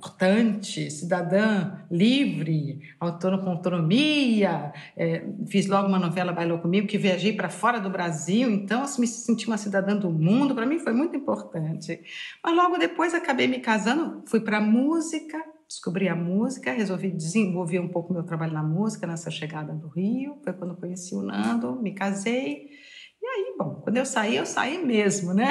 importante, 0.01 0.89
cidadã 0.89 1.73
livre, 1.89 2.81
autônoma 2.99 3.43
com 3.43 3.51
autonomia. 3.51 4.73
É, 4.97 5.23
fiz 5.47 5.67
logo 5.67 5.87
uma 5.87 5.99
novela 5.99 6.33
Bailou 6.33 6.57
Comigo, 6.57 6.87
que 6.87 6.97
viajei 6.97 7.33
para 7.33 7.49
fora 7.49 7.79
do 7.79 7.89
Brasil, 7.89 8.49
então 8.49 8.81
assim, 8.81 9.01
me 9.01 9.07
senti 9.07 9.45
uma 9.45 9.57
cidadã 9.57 9.95
do 9.95 10.09
mundo, 10.09 10.55
para 10.55 10.65
mim 10.65 10.79
foi 10.79 10.91
muito 10.91 11.15
importante. 11.15 12.01
Mas 12.43 12.55
logo 12.55 12.79
depois 12.79 13.13
acabei 13.13 13.47
me 13.47 13.59
casando, 13.59 14.23
fui 14.25 14.39
para 14.39 14.57
a 14.57 14.61
música, 14.61 15.37
descobri 15.67 16.09
a 16.09 16.15
música, 16.15 16.71
resolvi 16.71 17.11
desenvolver 17.11 17.79
um 17.79 17.87
pouco 17.87 18.11
meu 18.11 18.23
trabalho 18.23 18.53
na 18.53 18.63
música 18.63 19.05
nessa 19.05 19.29
chegada 19.29 19.71
do 19.71 19.87
Rio. 19.87 20.39
Foi 20.43 20.51
quando 20.51 20.75
conheci 20.75 21.13
o 21.13 21.21
Nando, 21.21 21.79
me 21.79 21.93
casei 21.93 22.71
E 23.21 23.25
aí, 23.27 23.55
bom, 23.55 23.75
quando 23.75 23.97
eu 23.97 24.05
saí, 24.05 24.35
eu 24.35 24.47
saí 24.47 24.83
mesmo, 24.83 25.31
né? 25.31 25.47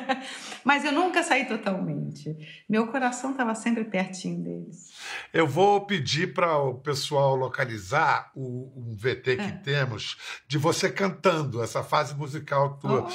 Mas 0.64 0.86
eu 0.86 0.92
nunca 0.92 1.22
saí 1.22 1.46
totalmente. 1.46 2.34
Meu 2.66 2.86
coração 2.86 3.32
estava 3.32 3.54
sempre 3.54 3.84
pertinho 3.84 4.42
deles. 4.42 4.90
Eu 5.30 5.46
vou 5.46 5.84
pedir 5.84 6.32
para 6.32 6.56
o 6.56 6.76
pessoal 6.76 7.36
localizar 7.36 8.32
o, 8.34 8.72
um 8.74 8.96
VT 8.96 9.36
que 9.36 9.42
é. 9.42 9.60
temos 9.62 10.16
de 10.48 10.56
você 10.56 10.90
cantando 10.90 11.62
essa 11.62 11.82
fase 11.82 12.14
musical 12.14 12.78
tua. 12.78 13.06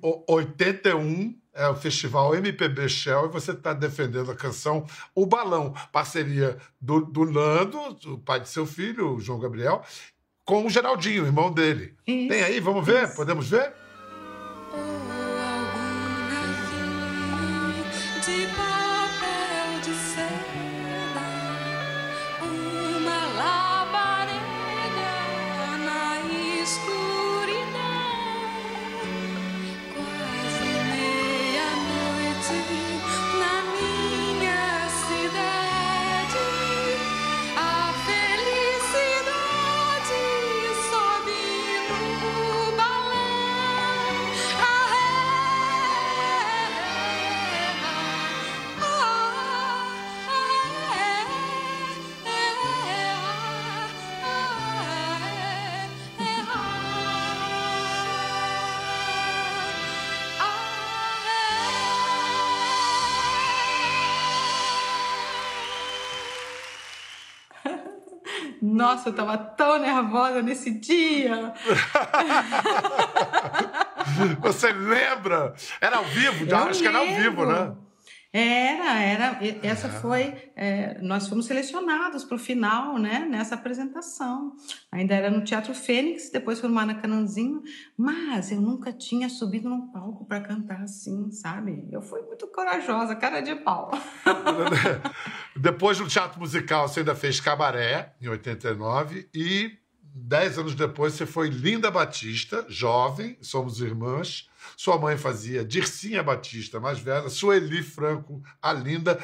Oh. 0.00 0.32
81 0.32 1.38
é 1.52 1.68
o 1.68 1.74
festival 1.74 2.34
MPB 2.34 2.88
Shell 2.88 3.26
e 3.26 3.32
você 3.32 3.50
está 3.50 3.74
defendendo 3.74 4.30
a 4.30 4.36
canção 4.36 4.86
O 5.14 5.26
Balão, 5.26 5.74
parceria 5.92 6.56
do, 6.80 7.00
do 7.00 7.26
Nando, 7.26 7.78
o 8.06 8.18
pai 8.18 8.40
de 8.40 8.48
seu 8.48 8.64
filho, 8.64 9.16
o 9.16 9.20
João 9.20 9.40
Gabriel, 9.40 9.84
com 10.48 10.64
o 10.64 10.70
Geraldinho, 10.70 11.26
irmão 11.26 11.52
dele. 11.52 11.92
Isso, 12.06 12.28
Tem 12.30 12.42
aí, 12.42 12.58
vamos 12.58 12.86
ver? 12.86 13.04
Isso. 13.04 13.16
Podemos 13.16 13.50
ver? 13.50 13.70
Nossa, 68.88 69.10
eu 69.10 69.12
tava 69.12 69.36
tão 69.36 69.78
nervosa 69.78 70.40
nesse 70.40 70.70
dia. 70.70 71.52
Você 74.40 74.72
lembra? 74.72 75.52
Era 75.78 75.98
ao 75.98 76.04
vivo? 76.04 76.46
Eu 76.46 76.56
acho 76.56 76.66
lembro. 76.66 76.80
que 76.80 76.86
era 76.86 76.98
ao 76.98 77.06
vivo, 77.06 77.44
né? 77.44 77.76
Era, 78.32 79.02
era. 79.02 79.38
Essa 79.62 79.90
foi. 79.90 80.50
É, 80.56 80.98
nós 81.02 81.28
fomos 81.28 81.44
selecionados 81.44 82.24
para 82.24 82.36
o 82.36 82.38
final, 82.38 82.98
né? 82.98 83.26
Nessa 83.28 83.56
apresentação. 83.56 84.54
Ainda 84.90 85.14
era 85.14 85.30
no 85.30 85.44
Teatro 85.44 85.74
Fênix, 85.74 86.30
depois 86.30 86.58
foi 86.58 86.70
no 86.70 86.74
Maracanãzinho. 86.74 87.62
Mas 87.94 88.50
eu 88.50 88.60
nunca 88.60 88.90
tinha 88.90 89.28
subido 89.28 89.68
num 89.68 89.88
palco 89.88 90.24
para 90.24 90.40
cantar 90.40 90.80
assim, 90.80 91.30
sabe? 91.30 91.86
Eu 91.92 92.00
fui 92.00 92.22
muito 92.22 92.46
corajosa, 92.46 93.14
cara 93.14 93.40
de 93.40 93.54
pau. 93.54 93.90
depois 95.58 95.98
no 95.98 96.08
Teatro 96.08 96.40
Musical, 96.40 96.88
você 96.88 97.00
ainda 97.00 97.14
fez 97.14 97.40
Cabaré, 97.40 98.14
em 98.20 98.28
89, 98.28 99.28
e 99.34 99.78
dez 100.02 100.58
anos 100.58 100.74
depois 100.74 101.14
você 101.14 101.26
foi 101.26 101.48
Linda 101.48 101.90
Batista, 101.90 102.64
jovem, 102.68 103.36
somos 103.40 103.80
irmãs 103.80 104.48
sua 104.76 104.98
mãe 104.98 105.16
fazia 105.16 105.64
Dircinha 105.64 106.22
Batista, 106.22 106.80
mais 106.80 106.98
velha, 106.98 107.28
Sueli 107.28 107.82
Franco, 107.82 108.42
a 108.60 108.72
linda. 108.72 109.18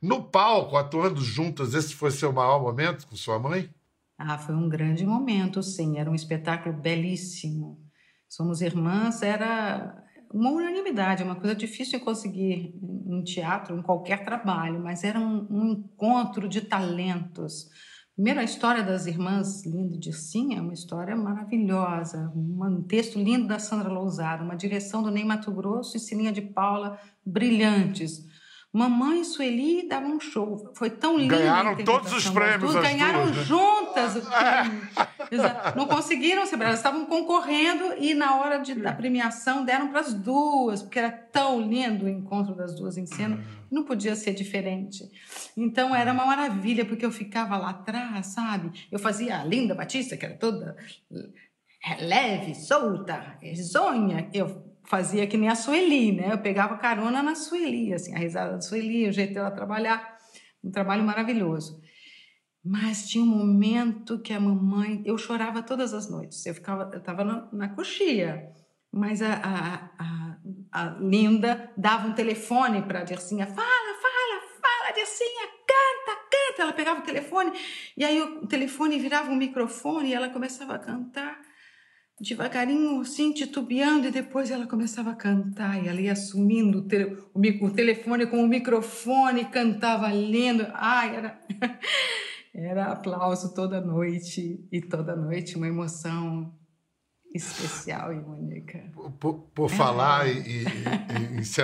No 0.00 0.22
palco, 0.22 0.76
atuando 0.76 1.20
juntas, 1.20 1.74
esse 1.74 1.94
foi 1.94 2.10
seu 2.10 2.32
maior 2.32 2.60
momento 2.60 3.06
com 3.06 3.16
sua 3.16 3.38
mãe? 3.38 3.72
Ah, 4.16 4.38
foi 4.38 4.54
um 4.54 4.68
grande 4.68 5.04
momento, 5.04 5.62
sim. 5.62 5.98
Era 5.98 6.10
um 6.10 6.14
espetáculo 6.14 6.74
belíssimo. 6.74 7.80
Somos 8.28 8.60
irmãs, 8.60 9.22
era 9.22 10.04
uma 10.32 10.50
unanimidade, 10.50 11.22
uma 11.22 11.36
coisa 11.36 11.54
difícil 11.54 11.98
de 11.98 12.04
conseguir 12.04 12.74
em 13.06 13.22
teatro, 13.24 13.78
em 13.78 13.82
qualquer 13.82 14.24
trabalho, 14.24 14.80
mas 14.80 15.04
era 15.04 15.18
um, 15.18 15.46
um 15.50 15.66
encontro 15.72 16.48
de 16.48 16.60
talentos 16.60 17.68
Primeiro, 18.18 18.40
a 18.40 18.42
história 18.42 18.82
das 18.82 19.06
irmãs 19.06 19.64
Linda 19.64 19.94
e 19.94 19.98
Dircinha 20.00 20.58
é 20.58 20.60
uma 20.60 20.72
história 20.72 21.14
maravilhosa, 21.14 22.32
um 22.34 22.82
texto 22.82 23.16
lindo 23.16 23.46
da 23.46 23.60
Sandra 23.60 23.88
Lousada, 23.88 24.42
uma 24.42 24.56
direção 24.56 25.04
do 25.04 25.08
Ney 25.08 25.24
Mato 25.24 25.52
Grosso 25.52 25.96
e 25.96 26.00
Sininha 26.00 26.32
de 26.32 26.42
Paula 26.42 26.98
brilhantes. 27.24 28.26
Mamãe 28.70 29.22
e 29.22 29.24
Sueli 29.24 29.88
davam 29.88 30.16
um 30.16 30.20
show. 30.20 30.70
Foi 30.74 30.90
tão 30.90 31.16
lindo. 31.16 31.34
Ganharam 31.34 31.74
todos 31.76 32.12
os 32.12 32.28
prêmios. 32.28 32.72
Duas, 32.72 32.84
ganharam 32.84 33.24
duas, 33.24 33.36
né? 33.36 33.44
juntas 33.44 34.16
o 34.16 34.20
prêmio. 34.20 34.88
Não 35.74 35.86
conseguiram 35.86 36.44
ser 36.46 36.60
elas 36.60 36.78
estavam 36.78 37.06
concorrendo 37.06 37.94
e 37.98 38.14
na 38.14 38.36
hora 38.36 38.58
de, 38.58 38.74
da 38.74 38.92
premiação 38.92 39.64
deram 39.64 39.88
para 39.88 40.00
as 40.00 40.12
duas, 40.12 40.82
porque 40.82 40.98
era 40.98 41.10
tão 41.10 41.60
lindo 41.60 42.04
o 42.04 42.08
encontro 42.08 42.54
das 42.54 42.74
duas 42.74 42.96
em 42.96 43.06
cena, 43.06 43.42
não 43.70 43.84
podia 43.84 44.14
ser 44.14 44.34
diferente. 44.34 45.04
Então 45.56 45.94
era 45.94 46.12
uma 46.12 46.26
maravilha, 46.26 46.84
porque 46.84 47.04
eu 47.04 47.10
ficava 47.10 47.56
lá 47.56 47.70
atrás, 47.70 48.26
sabe? 48.26 48.86
Eu 48.90 48.98
fazia 48.98 49.40
a 49.40 49.44
Linda 49.44 49.74
Batista, 49.74 50.16
que 50.16 50.26
era 50.26 50.34
toda 50.34 50.76
leve, 52.00 52.54
solta, 52.54 53.36
risonha. 53.40 54.28
Eu 54.32 54.67
fazia 54.88 55.26
que 55.26 55.36
nem 55.36 55.48
a 55.48 55.54
Sueli, 55.54 56.12
né? 56.12 56.32
Eu 56.32 56.38
pegava 56.38 56.78
carona 56.78 57.22
na 57.22 57.34
Sueli, 57.34 57.92
assim, 57.92 58.14
a 58.14 58.18
risada 58.18 58.54
da 58.54 58.60
Sueli, 58.60 59.06
o 59.06 59.12
jeito 59.12 59.34
dela 59.34 59.50
trabalhar, 59.50 60.16
um 60.64 60.70
trabalho 60.70 61.04
maravilhoso. 61.04 61.80
Mas 62.64 63.06
tinha 63.08 63.22
um 63.22 63.26
momento 63.26 64.18
que 64.20 64.32
a 64.32 64.40
mamãe, 64.40 65.02
eu 65.04 65.16
chorava 65.18 65.62
todas 65.62 65.92
as 65.92 66.10
noites. 66.10 66.44
Eu 66.44 66.54
ficava, 66.54 66.90
eu 66.92 66.98
estava 66.98 67.22
na, 67.22 67.48
na 67.52 67.68
coxia, 67.68 68.50
mas 68.90 69.20
a, 69.20 69.34
a, 69.34 69.74
a, 69.98 70.36
a, 70.72 70.84
Linda 71.00 71.70
dava 71.76 72.08
um 72.08 72.14
telefone 72.14 72.82
para 72.82 73.00
a 73.00 73.04
Dircinha, 73.04 73.46
fala, 73.46 73.58
fala, 73.58 74.40
fala, 74.60 74.94
Dircinha, 74.94 75.46
canta, 75.66 76.20
canta. 76.30 76.62
Ela 76.62 76.72
pegava 76.72 77.00
o 77.00 77.04
telefone 77.04 77.52
e 77.94 78.04
aí 78.04 78.20
o 78.20 78.46
telefone 78.46 78.98
virava 78.98 79.30
um 79.30 79.36
microfone 79.36 80.08
e 80.08 80.14
ela 80.14 80.30
começava 80.30 80.74
a 80.74 80.78
cantar 80.78 81.38
devagarinho, 82.20 83.00
assim, 83.00 83.32
titubeando, 83.32 84.08
e 84.08 84.10
depois 84.10 84.50
ela 84.50 84.66
começava 84.66 85.10
a 85.10 85.14
cantar, 85.14 85.82
e 85.82 85.88
ela 85.88 86.00
ia 86.00 86.12
assumindo 86.12 86.78
o, 86.78 86.82
tele, 86.82 87.16
o, 87.34 87.70
telefone 87.70 88.26
com 88.26 88.42
o 88.42 88.48
microfone, 88.48 89.44
cantava 89.46 90.08
lendo. 90.08 90.66
Ai, 90.74 91.16
era, 91.16 91.40
era 92.54 92.92
aplauso 92.92 93.54
toda 93.54 93.80
noite, 93.80 94.66
e 94.70 94.80
toda 94.80 95.14
noite 95.14 95.56
uma 95.56 95.68
emoção 95.68 96.52
especial 97.34 98.12
e 98.12 98.18
única. 98.18 98.90
Por, 99.20 99.34
por 99.54 99.70
falar 99.70 100.28
é. 100.28 100.32
e, 100.32 100.64
e, 100.64 101.40
e 101.40 101.44
se 101.44 101.62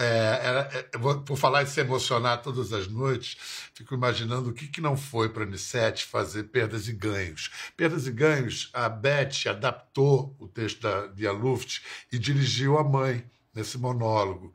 é, 0.00 0.40
era, 0.42 0.60
é, 0.72 0.82
por 1.26 1.36
falar 1.36 1.62
em 1.62 1.66
se 1.66 1.78
emocionar 1.78 2.40
todas 2.40 2.72
as 2.72 2.88
noites, 2.88 3.36
fico 3.74 3.94
imaginando 3.94 4.48
o 4.48 4.52
que, 4.54 4.66
que 4.66 4.80
não 4.80 4.96
foi 4.96 5.28
para 5.28 5.44
a 5.44 5.46
Anissete 5.46 6.06
fazer 6.06 6.44
Perdas 6.44 6.88
e 6.88 6.94
Ganhos. 6.94 7.50
Perdas 7.76 8.06
e 8.06 8.10
Ganhos, 8.10 8.70
a 8.72 8.88
Beth 8.88 9.46
adaptou 9.46 10.34
o 10.38 10.48
texto 10.48 10.80
da 10.80 11.06
Via 11.08 11.30
Luft 11.30 11.82
e 12.10 12.18
dirigiu 12.18 12.78
a 12.78 12.84
mãe 12.84 13.22
nesse 13.54 13.76
monólogo. 13.76 14.54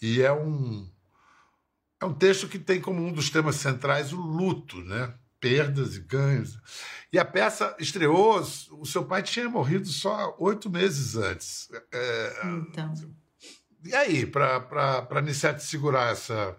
E 0.00 0.22
é 0.22 0.32
um, 0.32 0.88
é 2.00 2.04
um 2.04 2.14
texto 2.14 2.46
que 2.46 2.58
tem 2.58 2.80
como 2.80 3.04
um 3.04 3.12
dos 3.12 3.30
temas 3.30 3.56
centrais 3.56 4.12
o 4.12 4.20
luto, 4.20 4.80
né? 4.82 5.12
Perdas 5.40 5.96
e 5.96 6.00
ganhos. 6.00 6.56
E 7.12 7.18
a 7.18 7.24
peça 7.24 7.76
estreou, 7.80 8.40
o 8.70 8.86
seu 8.86 9.04
pai 9.04 9.24
tinha 9.24 9.48
morrido 9.48 9.88
só 9.88 10.36
oito 10.38 10.70
meses 10.70 11.16
antes. 11.16 11.68
É, 11.92 12.40
então 12.70 12.94
e 13.84 13.94
aí, 13.94 14.26
para 14.26 15.06
a 15.10 15.20
Nissete 15.20 15.62
segurar 15.62 16.12
essa. 16.12 16.56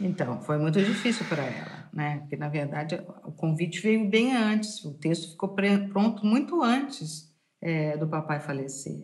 Então, 0.00 0.40
foi 0.40 0.56
muito 0.56 0.82
difícil 0.82 1.26
para 1.26 1.44
ela, 1.44 1.88
né? 1.92 2.18
Porque, 2.20 2.36
na 2.36 2.48
verdade, 2.48 3.02
o 3.24 3.32
convite 3.32 3.80
veio 3.80 4.08
bem 4.08 4.34
antes, 4.34 4.82
o 4.84 4.94
texto 4.94 5.32
ficou 5.32 5.54
pronto 5.54 6.24
muito 6.24 6.62
antes 6.62 7.30
é, 7.60 7.96
do 7.96 8.08
papai 8.08 8.40
falecer. 8.40 9.02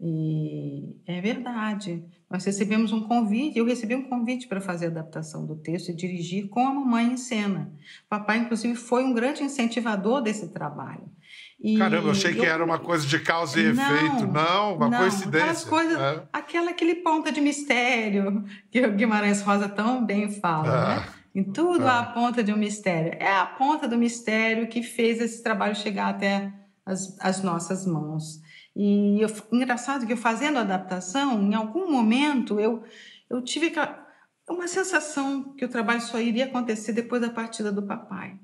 E 0.00 0.96
é 1.06 1.20
verdade. 1.20 2.04
Nós 2.30 2.44
recebemos 2.44 2.92
um 2.92 3.02
convite, 3.06 3.58
eu 3.58 3.64
recebi 3.64 3.94
um 3.94 4.08
convite 4.08 4.48
para 4.48 4.60
fazer 4.60 4.86
a 4.86 4.88
adaptação 4.88 5.46
do 5.46 5.56
texto 5.56 5.90
e 5.90 5.94
dirigir 5.94 6.48
com 6.48 6.66
a 6.66 6.74
mamãe 6.74 7.12
em 7.12 7.16
cena. 7.16 7.72
O 8.06 8.08
papai, 8.08 8.38
inclusive, 8.38 8.74
foi 8.74 9.04
um 9.04 9.14
grande 9.14 9.42
incentivador 9.42 10.20
desse 10.20 10.48
trabalho. 10.48 11.08
E 11.60 11.78
Caramba, 11.78 12.08
eu 12.08 12.10
achei 12.10 12.34
que 12.34 12.44
era 12.44 12.64
uma 12.64 12.78
coisa 12.78 13.06
de 13.06 13.18
causa 13.20 13.58
e 13.58 13.72
não, 13.72 13.82
efeito. 13.82 14.26
Não, 14.26 14.76
uma 14.76 14.88
não, 14.88 14.98
coincidência. 14.98 15.68
Coisas, 15.68 15.98
é. 15.98 16.22
aquela, 16.32 16.70
aquele 16.70 16.96
ponta 16.96 17.30
de 17.30 17.40
mistério 17.40 18.44
que 18.70 18.84
o 18.84 18.92
Guimarães 18.92 19.40
Rosa 19.40 19.68
tão 19.68 20.04
bem 20.04 20.30
fala, 20.30 20.96
né? 20.96 21.08
Em 21.34 21.42
tudo 21.42 21.86
há 21.86 22.00
a 22.00 22.06
ponta 22.12 22.44
de 22.44 22.52
um 22.52 22.56
mistério. 22.56 23.16
É 23.18 23.36
a 23.36 23.46
ponta 23.46 23.88
do 23.88 23.96
mistério 23.96 24.68
que 24.68 24.82
fez 24.82 25.20
esse 25.20 25.42
trabalho 25.42 25.74
chegar 25.74 26.10
até 26.10 26.52
as, 26.86 27.16
as 27.18 27.42
nossas 27.42 27.86
mãos. 27.86 28.40
E 28.74 29.20
eu, 29.20 29.28
engraçado 29.52 30.06
que 30.06 30.12
eu 30.12 30.16
fazendo 30.16 30.58
a 30.58 30.62
adaptação, 30.62 31.40
em 31.42 31.54
algum 31.54 31.90
momento 31.90 32.58
eu, 32.58 32.82
eu 33.30 33.40
tive 33.42 33.72
uma 34.48 34.66
sensação 34.66 35.54
que 35.54 35.64
o 35.64 35.68
trabalho 35.68 36.00
só 36.00 36.20
iria 36.20 36.46
acontecer 36.46 36.92
depois 36.92 37.22
da 37.22 37.30
partida 37.30 37.70
do 37.70 37.82
papai. 37.82 38.38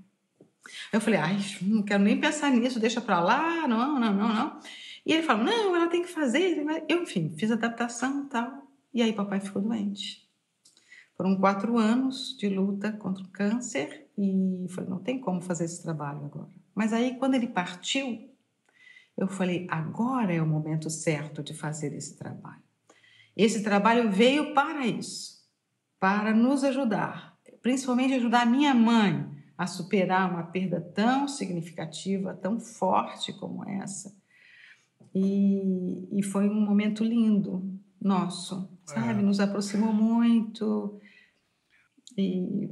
Eu 0.92 1.00
falei, 1.00 1.18
ai, 1.18 1.38
não 1.62 1.82
quero 1.82 2.02
nem 2.02 2.20
pensar 2.20 2.50
nisso, 2.50 2.78
deixa 2.78 3.00
para 3.00 3.20
lá, 3.20 3.66
não, 3.66 3.98
não, 3.98 4.14
não, 4.14 4.34
não. 4.34 4.60
E 5.04 5.12
ele 5.12 5.22
falou, 5.22 5.44
não, 5.44 5.74
ela 5.74 5.88
tem 5.88 6.02
que 6.02 6.08
fazer. 6.08 6.64
Eu, 6.88 7.02
enfim, 7.02 7.34
fiz 7.36 7.50
adaptação 7.50 8.24
e 8.24 8.28
tal. 8.28 8.70
E 8.92 9.02
aí 9.02 9.12
papai 9.12 9.40
ficou 9.40 9.62
doente. 9.62 10.28
Foram 11.16 11.36
quatro 11.36 11.76
anos 11.76 12.36
de 12.38 12.48
luta 12.48 12.92
contra 12.92 13.22
o 13.22 13.28
câncer 13.28 14.08
e 14.16 14.66
falei, 14.70 14.88
não 14.88 14.98
tem 14.98 15.20
como 15.20 15.40
fazer 15.40 15.64
esse 15.64 15.82
trabalho 15.82 16.24
agora. 16.24 16.50
Mas 16.74 16.92
aí, 16.92 17.16
quando 17.18 17.34
ele 17.34 17.48
partiu, 17.48 18.29
eu 19.16 19.28
falei, 19.28 19.66
agora 19.70 20.32
é 20.32 20.42
o 20.42 20.46
momento 20.46 20.88
certo 20.88 21.42
de 21.42 21.54
fazer 21.54 21.92
esse 21.94 22.16
trabalho. 22.16 22.62
Esse 23.36 23.62
trabalho 23.62 24.10
veio 24.10 24.54
para 24.54 24.86
isso, 24.86 25.46
para 25.98 26.34
nos 26.34 26.64
ajudar, 26.64 27.38
principalmente 27.62 28.14
ajudar 28.14 28.42
a 28.42 28.46
minha 28.46 28.74
mãe 28.74 29.28
a 29.56 29.66
superar 29.66 30.30
uma 30.30 30.44
perda 30.44 30.80
tão 30.80 31.28
significativa, 31.28 32.34
tão 32.34 32.58
forte 32.58 33.32
como 33.32 33.68
essa. 33.68 34.14
E, 35.14 36.08
e 36.18 36.22
foi 36.22 36.48
um 36.48 36.60
momento 36.60 37.04
lindo 37.04 37.78
nosso, 38.00 38.70
sabe? 38.86 39.20
É. 39.20 39.22
Nos 39.22 39.38
aproximou 39.38 39.92
muito. 39.92 40.98
E 42.16 42.70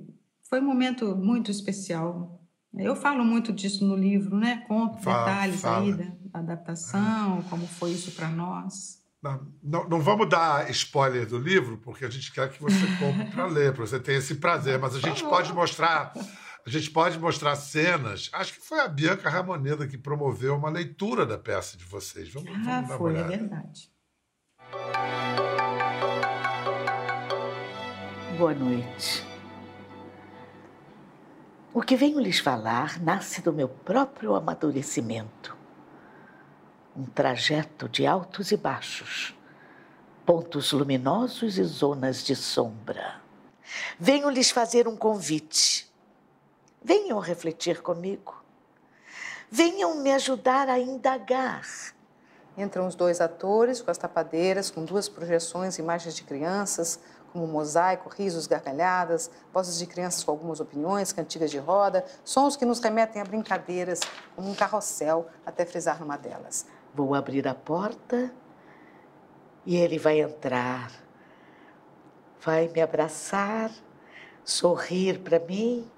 foi 0.48 0.60
um 0.60 0.64
momento 0.64 1.14
muito 1.14 1.50
especial. 1.50 2.42
Eu 2.74 2.96
falo 2.96 3.24
muito 3.24 3.52
disso 3.52 3.86
no 3.86 3.96
livro, 3.96 4.38
né? 4.38 4.64
Conto 4.68 5.02
fala, 5.02 5.24
detalhes 5.24 5.60
fala. 5.60 5.84
aí 5.84 5.92
da 5.92 6.04
adaptação, 6.32 7.42
como 7.50 7.66
foi 7.66 7.92
isso 7.92 8.12
para 8.12 8.28
nós. 8.28 8.98
Não, 9.22 9.52
não, 9.62 9.88
não, 9.88 10.00
vamos 10.00 10.28
dar 10.28 10.70
spoiler 10.70 11.26
do 11.26 11.38
livro, 11.38 11.78
porque 11.78 12.04
a 12.04 12.10
gente 12.10 12.32
quer 12.32 12.50
que 12.50 12.62
você 12.62 12.86
compre 12.98 13.26
para 13.30 13.46
ler, 13.50 13.72
para 13.72 13.84
você 13.84 13.98
ter 13.98 14.12
esse 14.12 14.36
prazer, 14.36 14.78
mas 14.78 14.94
a 14.94 15.00
gente 15.00 15.24
pode 15.24 15.52
mostrar. 15.52 16.12
A 16.64 16.70
gente 16.70 16.90
pode 16.90 17.18
mostrar 17.18 17.56
cenas. 17.56 18.28
Acho 18.32 18.54
que 18.54 18.60
foi 18.60 18.80
a 18.80 18.88
Bianca 18.88 19.28
Ramoneda 19.28 19.88
que 19.88 19.96
promoveu 19.96 20.54
uma 20.54 20.70
leitura 20.70 21.24
da 21.24 21.38
peça 21.38 21.76
de 21.76 21.84
vocês. 21.84 22.32
Vamos, 22.32 22.50
vamos 22.50 22.68
ah, 22.68 22.80
dar 22.82 22.98
foi, 22.98 23.14
uma 23.14 23.20
é 23.20 23.24
verdade. 23.24 23.90
Boa 28.36 28.54
noite. 28.54 29.26
O 31.74 31.82
que 31.82 31.96
venho 31.96 32.20
lhes 32.20 32.38
falar 32.38 33.00
nasce 33.00 33.42
do 33.42 33.52
meu 33.52 33.68
próprio 33.68 34.34
amadurecimento. 34.34 35.57
Um 36.98 37.04
trajeto 37.04 37.88
de 37.88 38.04
altos 38.04 38.50
e 38.50 38.56
baixos, 38.56 39.32
pontos 40.26 40.72
luminosos 40.72 41.56
e 41.56 41.62
zonas 41.62 42.24
de 42.24 42.34
sombra. 42.34 43.20
Venho 44.00 44.28
lhes 44.28 44.50
fazer 44.50 44.88
um 44.88 44.96
convite. 44.96 45.88
Venham 46.82 47.20
refletir 47.20 47.82
comigo. 47.82 48.42
Venham 49.48 49.94
me 49.98 50.10
ajudar 50.10 50.68
a 50.68 50.76
indagar. 50.80 51.62
Entram 52.56 52.88
os 52.88 52.96
dois 52.96 53.20
atores 53.20 53.80
com 53.80 53.92
as 53.92 53.98
tapadeiras, 53.98 54.68
com 54.68 54.84
duas 54.84 55.08
projeções, 55.08 55.78
imagens 55.78 56.16
de 56.16 56.24
crianças, 56.24 56.98
como 57.32 57.46
mosaico, 57.46 58.08
risos, 58.08 58.48
gargalhadas, 58.48 59.30
vozes 59.52 59.78
de 59.78 59.86
crianças 59.86 60.24
com 60.24 60.32
algumas 60.32 60.58
opiniões, 60.58 61.12
cantigas 61.12 61.52
de 61.52 61.58
roda, 61.58 62.04
sons 62.24 62.56
que 62.56 62.64
nos 62.64 62.80
remetem 62.80 63.22
a 63.22 63.24
brincadeiras, 63.24 64.00
como 64.34 64.50
um 64.50 64.54
carrossel, 64.56 65.28
até 65.46 65.64
frisar 65.64 66.00
numa 66.00 66.16
delas. 66.16 66.66
Vou 66.94 67.14
abrir 67.14 67.46
a 67.46 67.54
porta 67.54 68.32
e 69.64 69.76
ele 69.76 69.98
vai 69.98 70.20
entrar, 70.20 70.90
vai 72.40 72.68
me 72.68 72.80
abraçar, 72.80 73.70
sorrir 74.44 75.18
para 75.20 75.38
mim, 75.38 75.88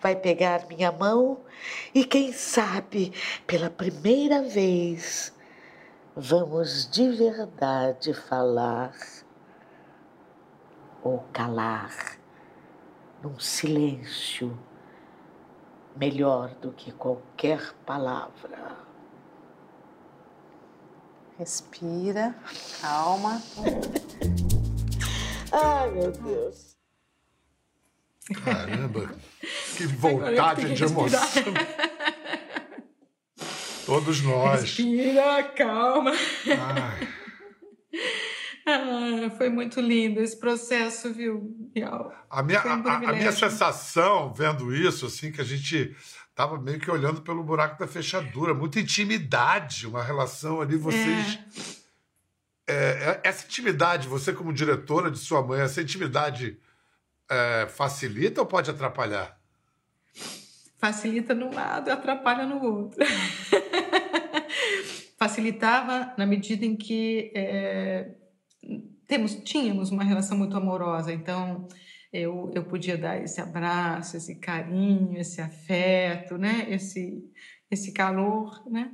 vai 0.00 0.14
pegar 0.14 0.66
minha 0.66 0.92
mão 0.92 1.40
e, 1.94 2.04
quem 2.04 2.32
sabe, 2.32 3.12
pela 3.46 3.70
primeira 3.70 4.42
vez, 4.42 5.34
vamos 6.14 6.90
de 6.90 7.08
verdade 7.10 8.12
falar 8.12 8.94
ou 11.02 11.24
calar 11.32 12.18
num 13.22 13.38
silêncio 13.38 14.58
melhor 15.96 16.54
do 16.56 16.72
que 16.72 16.92
qualquer 16.92 17.74
palavra. 17.86 18.89
Respira, 21.40 22.34
calma. 22.82 23.42
Ai, 25.50 25.90
meu 25.90 26.12
Deus. 26.12 26.76
Caramba, 28.44 29.14
que 29.74 29.86
vontade 29.86 30.74
de 30.74 30.84
emoção. 30.84 31.54
Todos 33.86 34.20
nós. 34.20 34.60
Respira, 34.60 35.42
calma. 35.56 36.12
Ai. 36.12 37.08
Ah, 38.66 39.30
foi 39.38 39.48
muito 39.48 39.80
lindo 39.80 40.20
esse 40.20 40.38
processo, 40.38 41.10
viu, 41.10 41.56
Real? 41.74 42.12
A 42.28 42.42
minha, 42.42 42.62
um 42.66 42.86
a, 42.86 42.96
a, 42.96 43.12
minha 43.14 43.32
sensação, 43.32 44.30
vendo 44.34 44.74
isso, 44.74 45.06
assim, 45.06 45.32
que 45.32 45.40
a 45.40 45.44
gente 45.44 45.96
estava 46.40 46.58
meio 46.58 46.80
que 46.80 46.90
olhando 46.90 47.20
pelo 47.20 47.44
buraco 47.44 47.78
da 47.78 47.86
fechadura, 47.86 48.54
muita 48.54 48.80
intimidade, 48.80 49.86
uma 49.86 50.02
relação 50.02 50.62
ali, 50.62 50.74
vocês. 50.74 51.38
É. 52.66 52.72
É, 52.72 53.20
essa 53.24 53.44
intimidade, 53.44 54.08
você 54.08 54.32
como 54.32 54.52
diretora 54.52 55.10
de 55.10 55.18
sua 55.18 55.42
mãe, 55.42 55.60
essa 55.60 55.82
intimidade 55.82 56.56
é, 57.28 57.66
facilita 57.68 58.40
ou 58.40 58.46
pode 58.46 58.70
atrapalhar? 58.70 59.38
Facilita 60.78 61.34
num 61.34 61.52
lado 61.52 61.88
e 61.88 61.92
atrapalha 61.92 62.46
no 62.46 62.62
outro. 62.62 62.98
Facilitava 65.18 66.14
na 66.16 66.24
medida 66.24 66.64
em 66.64 66.74
que 66.74 67.30
é, 67.34 68.14
temos, 69.06 69.34
tínhamos 69.34 69.90
uma 69.90 70.04
relação 70.04 70.38
muito 70.38 70.56
amorosa, 70.56 71.12
então 71.12 71.68
eu, 72.12 72.50
eu 72.54 72.64
podia 72.64 72.98
dar 72.98 73.22
esse 73.22 73.40
abraço, 73.40 74.16
esse 74.16 74.34
carinho, 74.36 75.16
esse 75.18 75.40
afeto, 75.40 76.36
né? 76.36 76.66
esse, 76.68 77.22
esse 77.70 77.92
calor. 77.92 78.62
Né? 78.68 78.92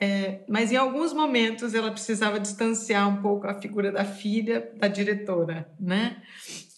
É, 0.00 0.44
mas 0.48 0.72
em 0.72 0.76
alguns 0.76 1.12
momentos 1.12 1.74
ela 1.74 1.92
precisava 1.92 2.40
distanciar 2.40 3.08
um 3.08 3.22
pouco 3.22 3.46
a 3.46 3.60
figura 3.60 3.92
da 3.92 4.04
filha 4.04 4.72
da 4.76 4.88
diretora. 4.88 5.72
Né? 5.78 6.20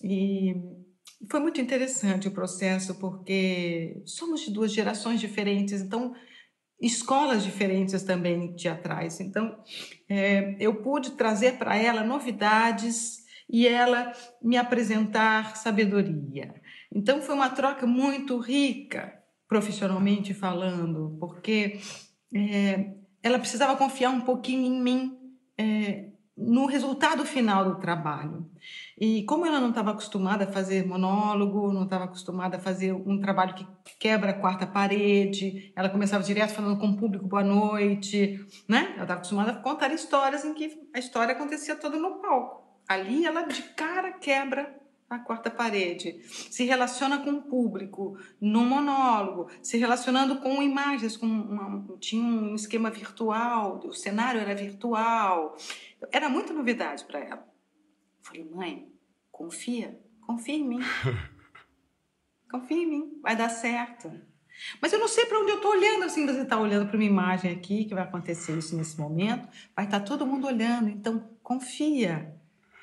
E 0.03 0.55
foi 1.31 1.41
muito 1.41 1.61
interessante 1.61 2.29
o 2.29 2.33
processo, 2.33 2.95
porque 2.97 4.03
somos 4.05 4.43
de 4.43 4.51
duas 4.51 4.73
gerações 4.73 5.21
diferentes, 5.21 5.81
então 5.81 6.15
escolas 6.81 7.43
diferentes 7.43 8.03
também 8.03 8.55
teatrais. 8.55 9.21
Então, 9.21 9.59
é, 10.09 10.55
eu 10.61 10.75
pude 10.83 11.13
trazer 11.13 11.57
para 11.57 11.75
ela 11.77 12.05
novidades 12.05 13.25
e 13.49 13.67
ela 13.67 14.13
me 14.43 14.57
apresentar 14.57 15.57
sabedoria. 15.57 16.55
Então, 16.93 17.21
foi 17.23 17.35
uma 17.35 17.51
troca 17.51 17.87
muito 17.87 18.39
rica, 18.39 19.13
profissionalmente 19.49 20.35
falando, 20.35 21.17
porque 21.21 21.79
é, 22.35 22.93
ela 23.23 23.39
precisava 23.39 23.77
confiar 23.77 24.11
um 24.11 24.21
pouquinho 24.21 24.67
em 24.67 24.81
mim. 24.81 25.19
É, 25.59 26.11
no 26.37 26.67
resultado 26.67 27.25
final 27.25 27.65
do 27.65 27.81
trabalho. 27.81 28.47
E 29.01 29.23
como 29.25 29.47
ela 29.47 29.59
não 29.59 29.71
estava 29.71 29.93
acostumada 29.93 30.45
a 30.45 30.53
fazer 30.53 30.87
monólogo, 30.87 31.73
não 31.73 31.85
estava 31.85 32.05
acostumada 32.05 32.59
a 32.59 32.61
fazer 32.61 32.93
um 32.93 33.19
trabalho 33.19 33.55
que 33.55 33.67
quebra 33.99 34.33
a 34.33 34.39
quarta 34.39 34.67
parede, 34.67 35.73
ela 35.75 35.89
começava 35.89 36.23
direto 36.23 36.53
falando 36.53 36.79
com 36.79 36.89
o 36.89 36.97
público 36.97 37.27
boa 37.27 37.43
noite, 37.43 38.47
né? 38.69 38.93
Ela 38.95 39.03
estava 39.03 39.15
acostumada 39.15 39.53
a 39.53 39.57
contar 39.57 39.91
histórias 39.93 40.45
em 40.45 40.53
que 40.53 40.79
a 40.95 40.99
história 40.99 41.33
acontecia 41.33 41.75
toda 41.75 41.99
no 41.99 42.21
palco. 42.21 42.66
Ali 42.89 43.25
ela 43.25 43.43
de 43.43 43.63
cara 43.75 44.13
quebra 44.13 44.77
a 45.09 45.19
quarta 45.19 45.51
parede, 45.51 46.21
se 46.29 46.65
relaciona 46.65 47.19
com 47.23 47.31
o 47.31 47.43
público 47.43 48.19
no 48.41 48.65
monólogo, 48.65 49.49
se 49.63 49.79
relacionando 49.79 50.41
com 50.41 50.61
imagens, 50.63 51.17
com 51.17 51.27
uma, 51.27 51.97
tinha 51.99 52.25
um 52.25 52.55
esquema 52.55 52.91
virtual, 52.91 53.81
o 53.85 53.93
cenário 53.93 54.41
era 54.41 54.55
virtual, 54.55 55.57
era 56.11 56.29
muita 56.29 56.53
novidade 56.53 57.05
para 57.05 57.21
ela. 57.21 57.49
Falei, 58.21 58.45
mãe, 58.45 58.93
confia, 59.31 60.01
confia 60.21 60.57
em 60.57 60.65
mim, 60.65 60.81
confia 62.51 62.77
em 62.77 62.87
mim, 62.87 63.21
vai 63.23 63.37
dar 63.37 63.49
certo. 63.49 64.13
Mas 64.81 64.93
eu 64.93 64.99
não 64.99 65.07
sei 65.07 65.27
para 65.27 65.39
onde 65.39 65.53
eu 65.53 65.57
estou 65.57 65.71
olhando, 65.71 66.05
assim, 66.05 66.27
você 66.27 66.41
está 66.41 66.59
olhando 66.59 66.89
para 66.89 66.97
uma 66.97 67.05
imagem 67.05 67.53
aqui 67.53 67.85
que 67.85 67.95
vai 67.95 68.03
acontecer 68.03 68.57
isso 68.59 68.77
nesse 68.77 68.99
momento, 68.99 69.47
vai 69.77 69.85
estar 69.85 70.01
tá 70.01 70.05
todo 70.05 70.27
mundo 70.27 70.49
olhando, 70.49 70.89
então 70.89 71.31
confia, 71.43 72.35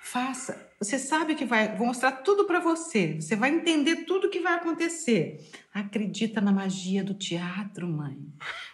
faça 0.04 0.70
Você 0.80 1.00
sabe 1.00 1.34
que 1.34 1.46
vai 1.46 1.78
vou 1.78 1.88
mostrar 1.88 2.12
tudo 2.12 2.46
para 2.46 2.60
você. 2.60 3.16
Você 3.22 3.38
vai 3.38 3.50
entender 3.50 4.04
tudo 4.04 4.30
que 4.30 4.42
vai 4.42 4.54
acontecer. 4.54 5.50
Acredita 5.74 6.42
na 6.42 6.52
magia 6.52 7.04
do 7.04 7.14
teatro, 7.14 7.88
mãe. 7.88 8.20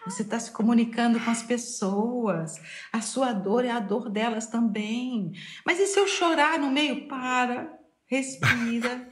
Você 0.05 0.23
está 0.23 0.39
se 0.39 0.51
comunicando 0.51 1.19
com 1.19 1.29
as 1.29 1.43
pessoas. 1.43 2.59
A 2.91 2.99
sua 3.01 3.31
dor 3.31 3.63
é 3.63 3.69
a 3.69 3.79
dor 3.79 4.09
delas 4.09 4.47
também. 4.47 5.31
Mas 5.63 5.79
e 5.79 5.85
se 5.85 5.99
eu 5.99 6.07
chorar 6.07 6.57
no 6.57 6.71
meio? 6.71 7.07
Para, 7.07 7.71
respira 8.07 9.07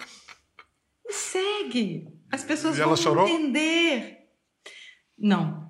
e 1.06 1.14
segue. 1.14 2.08
As 2.32 2.44
pessoas 2.44 2.78
E 2.78 2.82
ela 2.82 2.96
vão 2.96 2.98
chorou? 2.98 3.28
entender. 3.28 4.28
Não. 5.18 5.67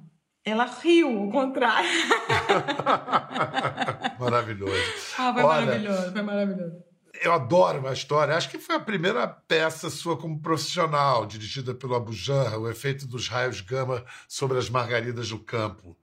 Ela 0.48 0.64
riu, 0.64 1.10
ao 1.10 1.30
contrário. 1.30 1.90
Maravilhoso. 4.18 4.82
Ah, 5.18 5.34
foi 5.34 5.44
Olha, 5.44 5.66
maravilhoso, 5.66 6.12
foi 6.14 6.22
maravilhoso. 6.22 6.84
Eu 7.22 7.34
adoro 7.34 7.80
uma 7.80 7.92
história. 7.92 8.34
Acho 8.34 8.50
que 8.50 8.58
foi 8.58 8.78
a 8.78 8.80
primeira 8.80 9.28
peça 9.28 9.90
sua 9.90 10.16
como 10.16 10.42
profissional, 10.42 11.26
dirigida 11.26 11.76
pelo 11.76 11.96
Abu 11.96 12.14
Janra, 12.14 12.58
o 12.58 12.70
efeito 12.70 13.06
dos 13.06 13.28
raios 13.28 13.60
gama 13.60 14.06
sobre 14.26 14.58
as 14.58 14.70
margaridas 14.70 15.28
do 15.28 15.38
campo. 15.38 15.98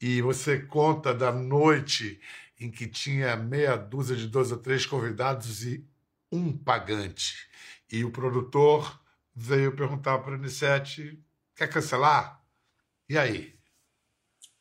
E 0.00 0.22
você 0.22 0.60
conta 0.60 1.12
da 1.12 1.32
noite 1.32 2.20
em 2.60 2.70
que 2.70 2.86
tinha 2.86 3.34
meia 3.34 3.74
dúzia 3.74 4.14
de 4.14 4.28
dois 4.28 4.52
ou 4.52 4.58
três 4.58 4.86
convidados 4.86 5.64
e 5.64 5.84
um 6.30 6.56
pagante. 6.56 7.48
E 7.90 8.04
o 8.04 8.12
produtor 8.12 9.00
veio 9.34 9.74
perguntar 9.74 10.20
para 10.20 10.34
a 10.34 10.36
Anissete: 10.36 11.20
quer 11.56 11.66
cancelar? 11.66 12.40
E 13.08 13.18
aí? 13.18 13.53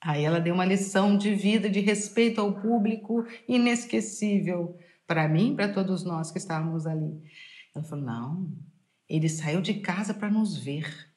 Aí 0.03 0.25
ela 0.25 0.39
deu 0.39 0.53
uma 0.53 0.65
lição 0.65 1.17
de 1.17 1.33
vida, 1.33 1.69
de 1.69 1.79
respeito 1.79 2.41
ao 2.41 2.59
público, 2.61 3.25
inesquecível 3.47 4.77
para 5.07 5.29
mim, 5.29 5.55
para 5.55 5.71
todos 5.71 6.03
nós 6.03 6.29
que 6.29 6.37
estávamos 6.37 6.85
ali. 6.85 7.21
Ela 7.73 7.85
falou: 7.85 8.03
não, 8.03 8.53
ele 9.07 9.29
saiu 9.29 9.61
de 9.61 9.75
casa 9.75 10.13
para 10.13 10.29
nos 10.29 10.57
ver. 10.57 11.13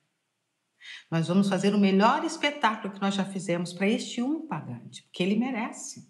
Nós 1.10 1.26
vamos 1.26 1.48
fazer 1.48 1.74
o 1.74 1.78
melhor 1.78 2.24
espetáculo 2.24 2.94
que 2.94 3.00
nós 3.00 3.14
já 3.14 3.24
fizemos 3.24 3.72
para 3.72 3.88
este 3.88 4.22
um 4.22 4.46
pagante, 4.46 5.02
porque 5.02 5.22
ele 5.22 5.36
merece. 5.36 6.08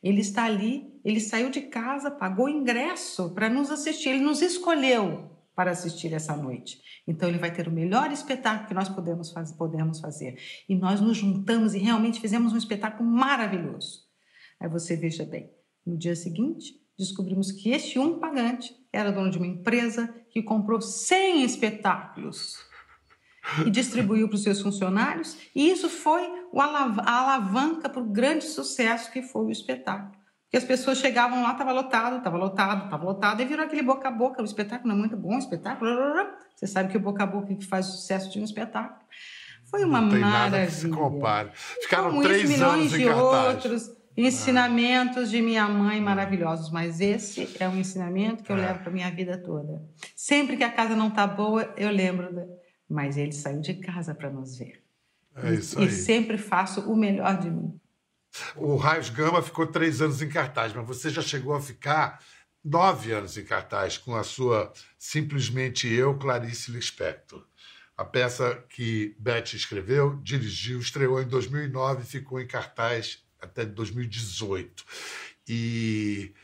Ele 0.00 0.20
está 0.20 0.44
ali, 0.44 0.84
ele 1.04 1.18
saiu 1.18 1.50
de 1.50 1.62
casa, 1.62 2.10
pagou 2.10 2.48
ingresso 2.48 3.34
para 3.34 3.48
nos 3.48 3.70
assistir, 3.70 4.10
ele 4.10 4.20
nos 4.20 4.42
escolheu 4.42 5.35
para 5.56 5.70
assistir 5.70 6.12
essa 6.12 6.36
noite. 6.36 6.78
Então 7.08 7.28
ele 7.28 7.38
vai 7.38 7.50
ter 7.50 7.66
o 7.66 7.72
melhor 7.72 8.12
espetáculo 8.12 8.68
que 8.68 8.74
nós 8.74 8.90
podemos, 8.90 9.32
faz, 9.32 9.50
podemos 9.50 9.98
fazer. 9.98 10.38
E 10.68 10.76
nós 10.76 11.00
nos 11.00 11.16
juntamos 11.16 11.74
e 11.74 11.78
realmente 11.78 12.20
fizemos 12.20 12.52
um 12.52 12.58
espetáculo 12.58 13.08
maravilhoso. 13.08 14.04
Aí 14.60 14.68
você 14.68 14.94
veja 14.94 15.24
bem, 15.24 15.50
no 15.84 15.96
dia 15.96 16.14
seguinte, 16.14 16.74
descobrimos 16.98 17.50
que 17.50 17.70
este 17.70 17.98
um 17.98 18.18
pagante 18.18 18.76
era 18.92 19.10
dono 19.10 19.30
de 19.30 19.38
uma 19.38 19.46
empresa 19.46 20.14
que 20.30 20.42
comprou 20.42 20.80
100 20.80 21.42
espetáculos 21.42 22.58
e 23.64 23.70
distribuiu 23.70 24.28
para 24.28 24.34
os 24.34 24.42
seus 24.42 24.60
funcionários, 24.60 25.38
e 25.54 25.70
isso 25.70 25.88
foi 25.88 26.22
a 26.54 27.18
alavanca 27.18 27.88
para 27.88 28.02
o 28.02 28.10
grande 28.10 28.44
sucesso 28.44 29.10
que 29.10 29.22
foi 29.22 29.46
o 29.46 29.50
espetáculo. 29.50 30.25
Porque 30.46 30.58
as 30.58 30.64
pessoas 30.64 30.98
chegavam 30.98 31.42
lá, 31.42 31.52
estava 31.52 31.72
lotado, 31.72 32.18
estava 32.18 32.36
lotado, 32.36 32.84
estava 32.84 33.04
lotado, 33.04 33.42
e 33.42 33.44
virou 33.44 33.64
aquele 33.66 33.82
boca 33.82 34.06
a 34.08 34.10
boca, 34.12 34.40
o 34.40 34.44
espetáculo 34.44 34.88
não 34.88 34.96
é 34.96 34.98
muito 34.98 35.16
bom, 35.16 35.34
o 35.34 35.38
espetáculo... 35.38 35.90
Você 36.54 36.66
sabe 36.66 36.90
que 36.90 36.96
o 36.96 37.00
boca 37.00 37.24
a 37.24 37.26
boca 37.26 37.54
que 37.54 37.66
faz 37.66 37.88
o 37.88 37.92
sucesso 37.92 38.30
de 38.30 38.40
um 38.40 38.44
espetáculo. 38.44 39.00
Foi 39.68 39.84
uma 39.84 40.00
Não 40.00 40.08
tem 40.08 40.20
maravilha. 40.20 40.50
nada 40.58 40.66
que 40.66 40.72
se 40.72 40.88
compare. 40.88 41.50
Ficaram 41.82 42.10
Como 42.10 42.22
três 42.22 42.42
isso, 42.44 42.52
milhões 42.52 42.80
anos 42.80 42.90
de 42.92 43.04
cartaz. 43.04 43.54
outros 43.54 43.96
ensinamentos 44.16 45.30
de 45.30 45.42
minha 45.42 45.68
mãe 45.68 46.00
maravilhosos, 46.00 46.70
mas 46.70 47.00
esse 47.00 47.54
é 47.60 47.68
um 47.68 47.76
ensinamento 47.76 48.42
que 48.42 48.50
eu 48.50 48.56
levo 48.56 48.78
para 48.78 48.90
minha 48.92 49.10
vida 49.10 49.36
toda. 49.36 49.82
Sempre 50.14 50.56
que 50.56 50.64
a 50.64 50.70
casa 50.70 50.96
não 50.96 51.08
está 51.08 51.26
boa, 51.26 51.68
eu 51.76 51.90
lembro, 51.90 52.32
da... 52.34 52.46
mas 52.88 53.16
ele 53.18 53.32
saiu 53.32 53.60
de 53.60 53.74
casa 53.74 54.14
para 54.14 54.30
nos 54.30 54.56
ver. 54.56 54.82
É 55.34 55.52
isso 55.52 55.78
e 55.78 55.82
aí. 55.82 55.90
sempre 55.90 56.38
faço 56.38 56.90
o 56.90 56.96
melhor 56.96 57.36
de 57.38 57.50
mim. 57.50 57.78
O 58.54 58.76
Raios 58.76 59.10
Gama 59.10 59.42
ficou 59.42 59.66
três 59.66 60.00
anos 60.00 60.22
em 60.22 60.28
cartaz, 60.28 60.72
mas 60.72 60.86
você 60.86 61.10
já 61.10 61.22
chegou 61.22 61.54
a 61.54 61.60
ficar 61.60 62.22
nove 62.64 63.12
anos 63.12 63.36
em 63.36 63.44
cartaz 63.44 63.96
com 63.96 64.14
a 64.16 64.24
sua 64.24 64.72
Simplesmente 64.98 65.86
Eu, 65.86 66.18
Clarice 66.18 66.70
Lispector. 66.70 67.44
A 67.96 68.04
peça 68.04 68.62
que 68.68 69.16
Beth 69.18 69.54
escreveu, 69.54 70.16
dirigiu, 70.22 70.80
estreou 70.80 71.22
em 71.22 71.28
2009 71.28 72.02
e 72.02 72.06
ficou 72.06 72.40
em 72.40 72.46
cartaz 72.46 73.24
até 73.40 73.64
2018. 73.64 74.84
E, 75.48 76.34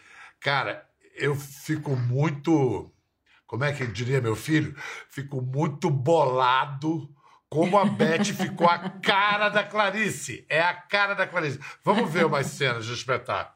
cara, 0.40 0.88
eu 1.14 1.34
fico 1.34 1.94
muito. 1.96 2.90
Como 3.46 3.64
é 3.64 3.72
que 3.72 3.86
diria 3.86 4.20
meu 4.20 4.34
filho? 4.34 4.74
Fico 5.10 5.42
muito 5.42 5.90
bolado 5.90 7.14
como 7.52 7.78
a 7.78 7.84
Beth 7.84 8.24
ficou 8.24 8.66
a 8.66 8.78
cara 8.78 9.50
da 9.50 9.62
Clarice. 9.62 10.46
É 10.48 10.62
a 10.62 10.72
cara 10.72 11.14
da 11.14 11.26
Clarice. 11.26 11.60
Vamos 11.84 12.10
ver 12.10 12.24
umas 12.24 12.46
cenas 12.46 12.86
do 12.86 12.94
espetáculo. 12.94 13.54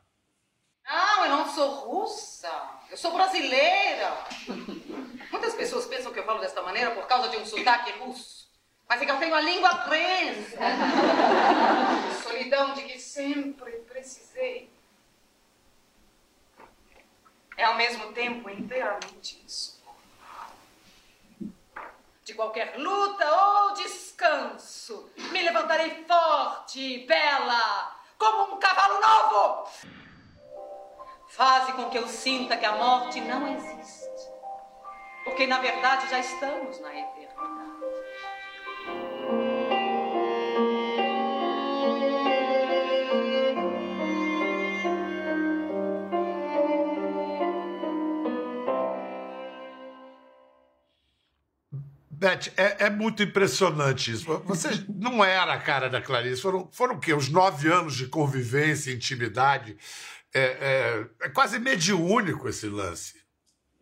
Não, 0.87 1.24
eu 1.24 1.30
não 1.30 1.48
sou 1.48 1.87
russa. 1.87 2.52
Eu 2.90 2.96
sou 2.98 3.14
brasileira. 3.14 4.12
Muitas 5.32 5.54
pessoas 5.54 5.87
pensam 5.87 6.12
que 6.12 6.18
eu 6.18 6.26
falo 6.26 6.40
desta 6.40 6.61
maneira 6.61 6.90
por 6.90 7.06
causa 7.06 7.30
de 7.30 7.38
um 7.38 7.46
sotaque 7.46 7.90
russo. 7.92 8.50
Mas 8.87 9.00
é 9.00 9.06
que 9.06 9.11
eu 9.11 9.16
tenho 9.16 9.35
a 9.35 9.40
língua 9.40 9.74
presa. 9.76 10.59
Solidão 12.22 12.74
de 12.74 12.82
que 12.82 12.98
sempre 12.98 13.72
precisei. 13.88 14.70
É 17.56 17.64
ao 17.64 17.76
mesmo 17.76 18.12
tempo 18.12 18.50
inteiramente 18.50 19.42
insuportável. 19.42 19.75
De 22.26 22.34
qualquer 22.34 22.76
luta 22.76 23.24
ou 23.24 23.74
descanso, 23.74 25.12
me 25.30 25.42
levantarei 25.42 26.04
forte, 26.08 27.06
bela, 27.06 27.96
como 28.18 28.52
um 28.52 28.58
cavalo 28.58 29.00
novo. 29.00 29.70
Faze 31.28 31.72
com 31.74 31.88
que 31.88 31.96
eu 31.96 32.08
sinta 32.08 32.56
que 32.56 32.66
a 32.66 32.72
morte 32.72 33.20
não 33.20 33.46
existe. 33.54 34.28
Porque, 35.22 35.46
na 35.46 35.60
verdade, 35.60 36.10
já 36.10 36.18
estamos 36.18 36.80
na 36.80 36.88
eternidade. 36.88 37.25
Beth, 52.26 52.52
é, 52.56 52.86
é 52.86 52.90
muito 52.90 53.22
impressionante 53.22 54.10
isso. 54.10 54.26
Você 54.44 54.84
não 54.88 55.24
era 55.24 55.52
a 55.54 55.60
cara 55.60 55.88
da 55.88 56.00
Clarice. 56.00 56.42
Foram, 56.42 56.68
foram 56.72 56.96
o 56.96 56.98
quê? 56.98 57.14
Os 57.14 57.28
nove 57.28 57.68
anos 57.68 57.94
de 57.94 58.06
convivência, 58.06 58.92
intimidade. 58.92 59.76
É, 60.34 60.40
é, 60.40 61.06
é 61.26 61.28
quase 61.28 61.60
mediúnico 61.60 62.48
esse 62.48 62.66
lance. 62.66 63.14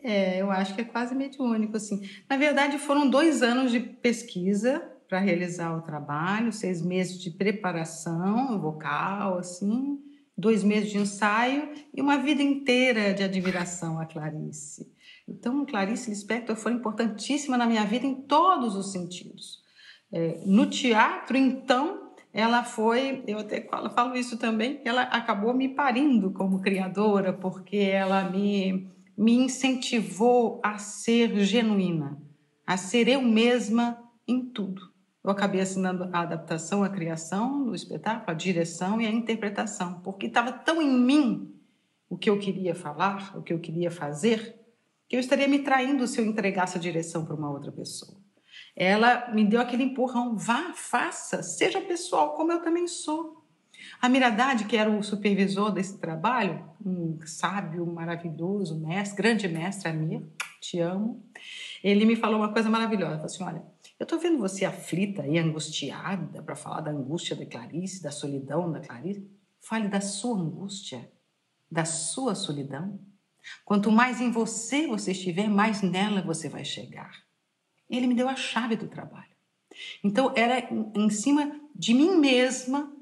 É, 0.03 0.43
eu 0.43 0.51
acho 0.51 0.75
que 0.75 0.83
é 0.83 0.85
quase 0.85 1.15
mediúnico, 1.15 1.79
assim. 1.79 2.07
Na 2.29 2.37
verdade, 2.37 2.79
foram 2.79 3.09
dois 3.09 3.43
anos 3.43 3.73
de 3.73 3.81
pesquisa 3.81 4.83
para 5.09 5.19
realizar 5.19 5.75
o 5.75 5.81
trabalho, 5.81 6.53
seis 6.53 6.83
meses 6.83 7.19
de 7.19 7.31
preparação 7.31 8.61
vocal, 8.61 9.39
assim, 9.39 9.99
dois 10.37 10.63
meses 10.63 10.91
de 10.91 10.99
ensaio 10.99 11.73
e 11.95 12.03
uma 12.03 12.19
vida 12.19 12.43
inteira 12.43 13.15
de 13.15 13.23
admiração 13.23 13.99
a 13.99 14.05
Clarice. 14.05 14.93
Então, 15.27 15.65
Clarice 15.65 16.11
Lispector 16.11 16.55
foi 16.55 16.73
importantíssima 16.73 17.57
na 17.57 17.67
minha 17.67 17.85
vida 17.85 18.07
em 18.07 18.15
todos 18.15 18.77
os 18.77 18.93
sentidos. 18.93 19.63
É, 20.13 20.43
no 20.45 20.67
teatro, 20.67 21.37
então, 21.37 22.13
ela 22.33 22.63
foi, 22.63 23.23
eu 23.27 23.39
até 23.39 23.61
falo, 23.95 24.17
isso 24.17 24.37
também, 24.37 24.81
ela 24.85 25.03
acabou 25.03 25.55
me 25.55 25.69
parindo 25.69 26.31
como 26.33 26.61
criadora, 26.61 27.33
porque 27.33 27.77
ela 27.77 28.29
me, 28.29 28.89
me 29.17 29.35
incentivou 29.35 30.61
a 30.63 30.77
ser 30.79 31.39
genuína, 31.45 32.21
a 32.67 32.77
ser 32.77 33.09
eu 33.09 33.23
mesma 33.23 33.99
em 34.27 34.45
tudo. 34.45 34.93
Eu 35.23 35.31
acabei 35.31 35.61
assinando 35.61 36.11
a 36.13 36.21
adaptação, 36.21 36.85
a 36.85 36.91
criação 36.91 37.65
do 37.65 37.75
espetáculo, 37.75 38.31
a 38.31 38.35
direção 38.35 39.01
e 39.01 39.07
a 39.07 39.11
interpretação, 39.11 40.01
porque 40.01 40.27
estava 40.27 40.53
tão 40.53 40.83
em 40.83 40.93
mim 40.93 41.55
o 42.11 42.19
que 42.19 42.29
eu 42.29 42.39
queria 42.39 42.75
falar, 42.75 43.37
o 43.37 43.43
que 43.43 43.53
eu 43.53 43.59
queria 43.59 43.91
fazer, 43.91 44.64
que 45.09 45.17
eu 45.17 45.21
estaria 45.21 45.49
me 45.49 45.61
traindo 45.61 46.07
se 46.07 46.21
eu 46.21 46.25
entregasse 46.27 46.77
a 46.77 46.81
direção 46.81 47.25
para 47.25 47.35
uma 47.35 47.51
outra 47.51 47.71
pessoa. 47.73 48.19
Ela 48.77 49.31
me 49.33 49.45
deu 49.45 49.61
aquele 49.61 49.85
empurrão, 49.85 50.37
vá, 50.37 50.73
faça, 50.75 51.43
seja 51.43 51.81
pessoal, 51.81 52.35
como 52.35 52.53
eu 52.53 52.63
também 52.63 52.87
sou. 52.87 53.45
A 54.01 54.09
Miradade, 54.09 54.65
que 54.65 54.77
era 54.77 54.91
o 54.91 55.03
supervisor 55.03 55.71
desse 55.71 55.99
trabalho, 55.99 56.69
um 56.85 57.19
sábio, 57.27 57.87
maravilhoso, 57.87 58.79
mestre, 58.81 59.17
grande 59.17 59.49
mestre, 59.49 59.89
Amir, 59.89 60.27
te 60.61 60.81
amo, 60.81 61.23
ele 61.83 62.05
me 62.05 62.17
falou 62.17 62.39
uma 62.39 62.53
coisa 62.53 62.71
maravilhosa, 62.71 63.13
ele 63.13 63.21
falou 63.21 63.27
assim, 63.27 63.45
olha, 63.45 63.75
eu 63.99 64.05
estou 64.05 64.19
vendo 64.19 64.39
você 64.39 64.65
aflita 64.65 65.27
e 65.27 65.39
angustiada 65.39 66.43
para 66.43 66.57
falar 66.57 66.81
da 66.81 66.91
angústia 66.91 67.37
da 67.37 67.47
Clarice, 67.47 68.03
da 68.03 68.11
solidão 68.11 68.71
da 68.71 68.81
Clarice. 68.81 69.29
Fale 69.61 69.89
da 69.89 70.01
sua 70.01 70.39
angústia, 70.39 71.11
da 71.71 71.85
sua 71.85 72.35
solidão. 72.35 72.99
Quanto 73.65 73.91
mais 73.91 74.21
em 74.21 74.31
você 74.31 74.87
você 74.87 75.13
estiver, 75.13 75.49
mais 75.49 75.83
nela 75.83 76.23
você 76.23 76.49
vai 76.49 76.65
chegar. 76.65 77.11
Ele 77.89 78.07
me 78.07 78.15
deu 78.15 78.29
a 78.29 78.37
chave 78.37 78.77
do 78.77 78.89
trabalho. 78.89 79.35
Então, 80.03 80.33
era 80.37 80.69
em 80.95 81.11
cima 81.11 81.61
de 81.75 81.93
mim 81.95 82.17
mesma, 82.17 82.93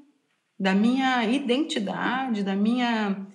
da 0.59 0.73
minha 0.73 1.25
identidade, 1.25 2.43
da 2.43 2.55
minha 2.55 3.27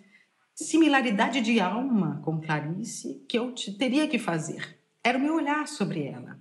similaridade 0.55 1.41
de 1.41 1.61
alma 1.61 2.21
com 2.25 2.41
Clarice, 2.41 3.25
que 3.29 3.39
eu 3.39 3.55
teria 3.79 4.09
que 4.09 4.19
fazer. 4.19 4.79
Era 5.05 5.17
o 5.17 5.21
meu 5.21 5.37
olhar 5.37 5.67
sobre 5.69 6.05
ela. 6.05 6.39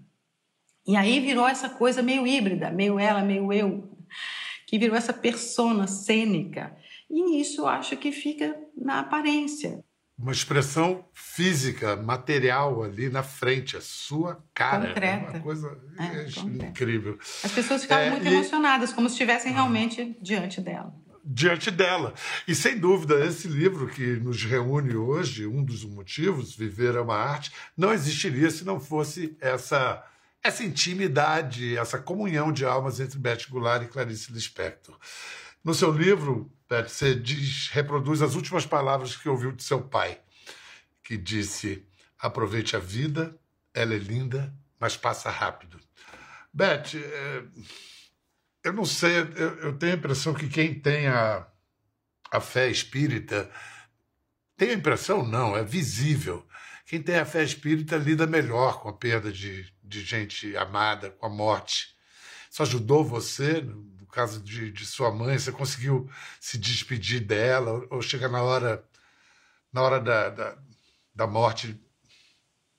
E 0.88 0.96
aí 0.96 1.20
virou 1.20 1.48
essa 1.48 1.70
coisa 1.70 2.02
meio 2.02 2.26
híbrida, 2.26 2.72
meio 2.72 2.98
ela, 2.98 3.22
meio 3.22 3.52
eu, 3.54 3.96
que 4.66 4.80
virou 4.80 4.96
essa 4.96 5.14
persona 5.14 5.86
cênica. 5.86 6.76
E 7.10 7.40
isso 7.40 7.62
eu 7.62 7.68
acho 7.68 7.96
que 7.98 8.12
fica 8.12 8.58
na 8.76 9.00
aparência 9.00 9.84
uma 10.18 10.32
expressão 10.32 11.06
física, 11.14 11.96
material 11.96 12.84
ali 12.84 13.08
na 13.08 13.22
frente, 13.22 13.78
a 13.78 13.82
sua 13.82 14.44
cara. 14.54 14.88
Concreta. 14.88 15.26
É 15.26 15.30
uma 15.30 15.40
coisa 15.42 15.78
é, 16.00 16.68
incrível. 16.68 17.20
As 17.44 17.52
pessoas 17.52 17.84
ficavam 17.84 18.06
é, 18.06 18.10
muito 18.10 18.26
e... 18.26 18.34
emocionadas, 18.34 18.92
como 18.92 19.08
se 19.08 19.14
estivessem 19.14 19.54
realmente 19.54 20.18
diante 20.20 20.60
dela. 20.60 20.94
Diante 21.24 21.70
dela. 21.70 22.16
E 22.48 22.56
sem 22.56 22.80
dúvida, 22.80 23.24
esse 23.26 23.48
livro 23.48 23.88
que 23.88 24.16
nos 24.16 24.44
reúne 24.44 24.96
hoje, 24.96 25.46
um 25.46 25.64
dos 25.64 25.84
motivos, 25.84 26.56
Viver 26.56 26.96
é 26.96 27.02
uma 27.02 27.18
Arte, 27.18 27.52
não 27.76 27.94
existiria 27.94 28.50
se 28.50 28.66
não 28.66 28.80
fosse 28.80 29.38
essa, 29.40 30.04
essa 30.42 30.64
intimidade, 30.64 31.78
essa 31.78 32.00
comunhão 32.00 32.52
de 32.52 32.66
almas 32.66 33.00
entre 33.00 33.20
Beth 33.20 33.46
Goulart 33.50 33.84
e 33.84 33.88
Clarice 33.88 34.32
Lispector. 34.32 34.98
No 35.64 35.74
seu 35.74 35.92
livro, 35.92 36.50
você 36.70 37.16
diz, 37.16 37.70
reproduz 37.70 38.22
as 38.22 38.36
últimas 38.36 38.66
palavras 38.66 39.16
que 39.16 39.30
ouviu 39.30 39.52
de 39.52 39.64
seu 39.64 39.82
pai, 39.82 40.20
que 41.04 41.18
disse: 41.18 41.86
aproveite 42.20 42.76
a 42.76 42.80
vida, 42.80 43.38
ela 43.74 43.94
é 43.94 43.98
linda, 43.98 44.54
mas 44.80 44.98
passa 44.98 45.30
rápido. 45.30 45.80
Beth, 46.54 46.96
é, 46.96 47.44
eu 48.64 48.74
não 48.74 48.86
sei, 48.86 49.20
eu, 49.20 49.60
eu, 49.60 49.78
tenho 49.78 49.94
a 49.94 49.98
impressão 49.98 50.34
que 50.34 50.50
quem 50.50 50.78
tem 50.80 51.08
a, 51.08 51.48
a 52.32 52.42
fé 52.42 52.70
espírita, 52.70 53.50
tem 54.58 54.72
a 54.72 54.74
impressão, 54.74 55.26
não, 55.26 55.56
é 55.56 55.64
visível. 55.64 56.46
Quem 56.86 57.02
tem 57.02 57.18
a 57.18 57.26
fé 57.26 57.44
espírita 57.44 57.96
lida 57.96 58.26
melhor 58.26 58.82
com 58.82 58.90
a 58.90 58.94
perda 58.94 59.32
de, 59.32 59.72
de 59.84 60.02
gente 60.02 60.56
amada, 60.58 61.12
com 61.12 61.26
a 61.26 61.30
morte. 61.30 61.96
Isso 62.50 62.64
ajudou 62.64 63.04
você 63.04 63.64
caso 64.12 64.42
de, 64.42 64.72
de 64.72 64.86
sua 64.86 65.12
mãe, 65.12 65.38
você 65.38 65.52
conseguiu 65.52 66.10
se 66.40 66.58
despedir 66.58 67.20
dela 67.22 67.86
ou 67.90 68.02
chega 68.02 68.28
na 68.28 68.42
hora 68.42 68.84
na 69.72 69.82
hora 69.82 70.00
da, 70.00 70.30
da, 70.30 70.58
da 71.14 71.28
morte 71.28 71.80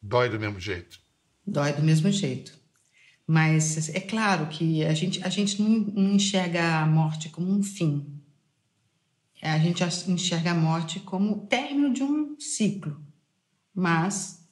dói 0.00 0.28
do 0.28 0.40
mesmo 0.40 0.58
jeito? 0.58 1.00
Dói 1.46 1.72
do 1.72 1.82
mesmo 1.82 2.10
jeito. 2.10 2.58
Mas 3.26 3.88
é 3.90 4.00
claro 4.00 4.46
que 4.48 4.84
a 4.84 4.94
gente, 4.94 5.22
a 5.22 5.28
gente 5.28 5.60
não 5.60 6.14
enxerga 6.14 6.80
a 6.80 6.86
morte 6.86 7.28
como 7.28 7.50
um 7.52 7.62
fim. 7.62 8.18
A 9.42 9.58
gente 9.58 9.84
enxerga 10.10 10.52
a 10.52 10.54
morte 10.54 10.98
como 11.00 11.32
o 11.32 11.46
término 11.46 11.92
de 11.92 12.02
um 12.02 12.38
ciclo. 12.40 13.00
Mas 13.74 14.48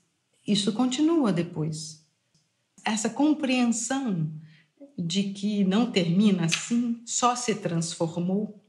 isso 0.46 0.72
continua 0.72 1.32
depois. 1.32 2.06
Essa 2.84 3.10
compreensão 3.10 4.30
de 4.98 5.24
que 5.32 5.64
não 5.64 5.90
termina 5.90 6.44
assim, 6.46 7.02
só 7.04 7.36
se 7.36 7.54
transformou, 7.56 8.62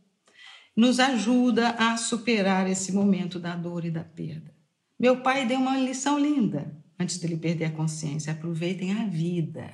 nos 0.76 1.00
ajuda 1.00 1.70
a 1.72 1.98
superar 1.98 2.70
esse 2.70 2.92
momento 2.92 3.40
da 3.40 3.56
dor 3.56 3.86
e 3.86 3.92
da 3.92 4.04
perda. 4.04 4.54
Meu 5.00 5.22
pai 5.22 5.46
deu 5.46 5.60
uma 5.60 5.78
lição 5.78 6.20
linda 6.20 6.76
antes 7.00 7.18
dele 7.18 7.38
perder 7.38 7.66
a 7.66 7.72
consciência. 7.72 8.34
Aproveitem 8.34 8.94
a 8.94 9.06
vida. 9.06 9.74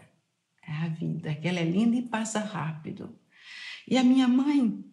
É 0.66 0.72
a 0.72 0.88
vida, 0.88 1.36
que 1.36 1.48
ela 1.48 1.60
é 1.60 1.66
linda 1.66 1.96
e 1.96 2.02
passa 2.02 2.40
rápido. 2.40 3.18
E 3.88 3.98
a 3.98 4.04
minha 4.04 4.28
mãe, 4.28 4.84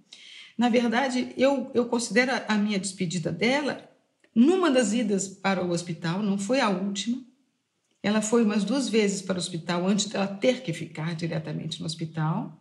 na 0.59 0.69
verdade, 0.69 1.33
eu, 1.37 1.71
eu 1.75 1.87
considero 1.87 2.33
a 2.49 2.57
minha 2.57 2.79
despedida 2.79 3.31
dela 3.31 3.89
numa 4.35 4.71
das 4.71 4.93
idas 4.93 5.29
para 5.29 5.65
o 5.65 5.71
hospital, 5.71 6.23
não 6.23 6.39
foi 6.39 6.61
a 6.61 6.69
última, 6.69 7.23
ela 8.03 8.23
foi 8.23 8.43
umas 8.43 8.65
duas 8.65 8.89
vezes 8.89 9.21
para 9.23 9.37
o 9.37 9.39
hospital 9.39 9.87
antes 9.87 10.07
dela 10.07 10.27
ter 10.27 10.63
que 10.63 10.73
ficar 10.73 11.15
diretamente 11.15 11.81
no 11.81 11.87
hospital. 11.87 12.59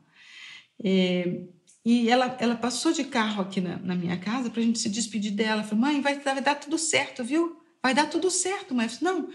E, 0.83 1.47
e 1.83 2.09
ela, 2.09 2.35
ela 2.39 2.55
passou 2.55 2.91
de 2.91 3.05
carro 3.05 3.41
aqui 3.41 3.61
na, 3.61 3.77
na 3.77 3.95
minha 3.95 4.17
casa 4.17 4.49
para 4.49 4.59
a 4.59 4.63
gente 4.63 4.79
se 4.79 4.89
despedir 4.89 5.31
dela. 5.31 5.63
Falei, 5.63 5.79
mãe, 5.79 6.01
vai, 6.01 6.19
vai 6.19 6.41
dar 6.41 6.55
tudo 6.55 6.77
certo, 6.77 7.23
viu? 7.23 7.61
Vai 7.81 7.93
dar 7.93 8.09
tudo 8.09 8.29
certo, 8.29 8.75
mas 8.75 8.99
não, 8.99 9.29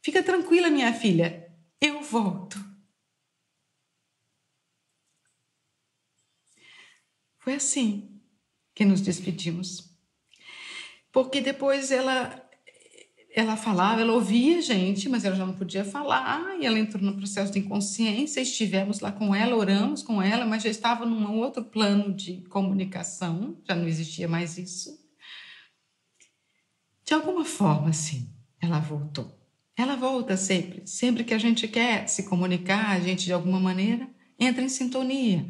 fica 0.00 0.22
tranquila, 0.22 0.70
minha 0.70 0.92
filha, 0.92 1.48
eu 1.80 2.00
volto. 2.02 2.64
Foi 7.38 7.54
assim 7.54 8.20
que 8.74 8.84
nos 8.84 9.00
despedimos. 9.00 9.90
Porque 11.10 11.40
depois 11.40 11.90
ela 11.90 12.47
ela 13.34 13.56
falava, 13.56 14.00
ela 14.00 14.12
ouvia 14.12 14.58
a 14.58 14.60
gente, 14.60 15.08
mas 15.08 15.24
ela 15.24 15.36
já 15.36 15.46
não 15.46 15.54
podia 15.54 15.84
falar, 15.84 16.56
e 16.58 16.66
ela 16.66 16.78
entrou 16.78 17.02
no 17.02 17.16
processo 17.16 17.52
de 17.52 17.58
inconsciência, 17.58 18.40
estivemos 18.40 19.00
lá 19.00 19.12
com 19.12 19.34
ela, 19.34 19.54
oramos 19.56 20.02
com 20.02 20.20
ela, 20.20 20.46
mas 20.46 20.62
já 20.62 20.70
estava 20.70 21.04
num 21.04 21.38
outro 21.38 21.62
plano 21.64 22.12
de 22.12 22.38
comunicação, 22.48 23.58
já 23.66 23.74
não 23.74 23.86
existia 23.86 24.26
mais 24.26 24.56
isso. 24.56 24.98
De 27.04 27.14
alguma 27.14 27.44
forma, 27.44 27.92
sim, 27.92 28.28
ela 28.60 28.80
voltou. 28.80 29.38
Ela 29.76 29.94
volta 29.94 30.36
sempre, 30.36 30.82
sempre 30.86 31.22
que 31.22 31.32
a 31.32 31.38
gente 31.38 31.68
quer 31.68 32.08
se 32.08 32.24
comunicar, 32.24 32.90
a 32.90 33.00
gente 33.00 33.24
de 33.24 33.32
alguma 33.32 33.60
maneira 33.60 34.08
entra 34.38 34.62
em 34.62 34.68
sintonia, 34.68 35.48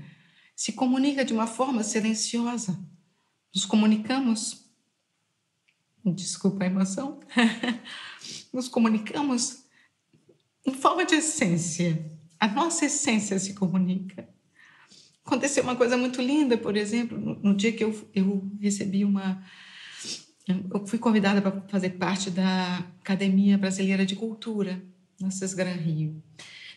se 0.55 0.73
comunica 0.73 1.25
de 1.25 1.33
uma 1.33 1.47
forma 1.47 1.83
silenciosa. 1.83 2.79
Nos 3.55 3.65
comunicamos 3.65 4.68
desculpa 6.13 6.65
a 6.65 6.67
emoção, 6.67 7.21
nos 8.53 8.69
comunicamos 8.69 9.65
em 10.67 10.75
forma 10.75 11.05
de 11.05 11.17
essência. 11.17 12.05
A 12.39 12.47
nossa 12.47 12.85
essência 12.85 13.39
se 13.39 13.55
comunica. 13.55 14.29
Aconteceu 15.25 15.63
uma 15.63 15.77
coisa 15.77 15.97
muito 15.97 16.23
linda, 16.23 16.57
por 16.57 16.77
exemplo, 16.77 17.19
no, 17.19 17.35
no 17.41 17.55
dia 17.55 17.73
que 17.73 17.85
eu, 17.85 18.09
eu 18.15 18.51
recebi 18.61 19.05
uma. 19.05 19.43
Eu 20.47 20.87
fui 20.87 20.99
convidada 20.99 21.43
para 21.43 21.61
fazer 21.69 21.91
parte 21.91 22.31
da 22.31 22.79
Academia 23.01 23.59
Brasileira 23.59 24.07
de 24.07 24.17
Cultura, 24.17 24.83
na 25.21 25.31
Sesgran 25.31 25.75
Rio. 25.75 26.23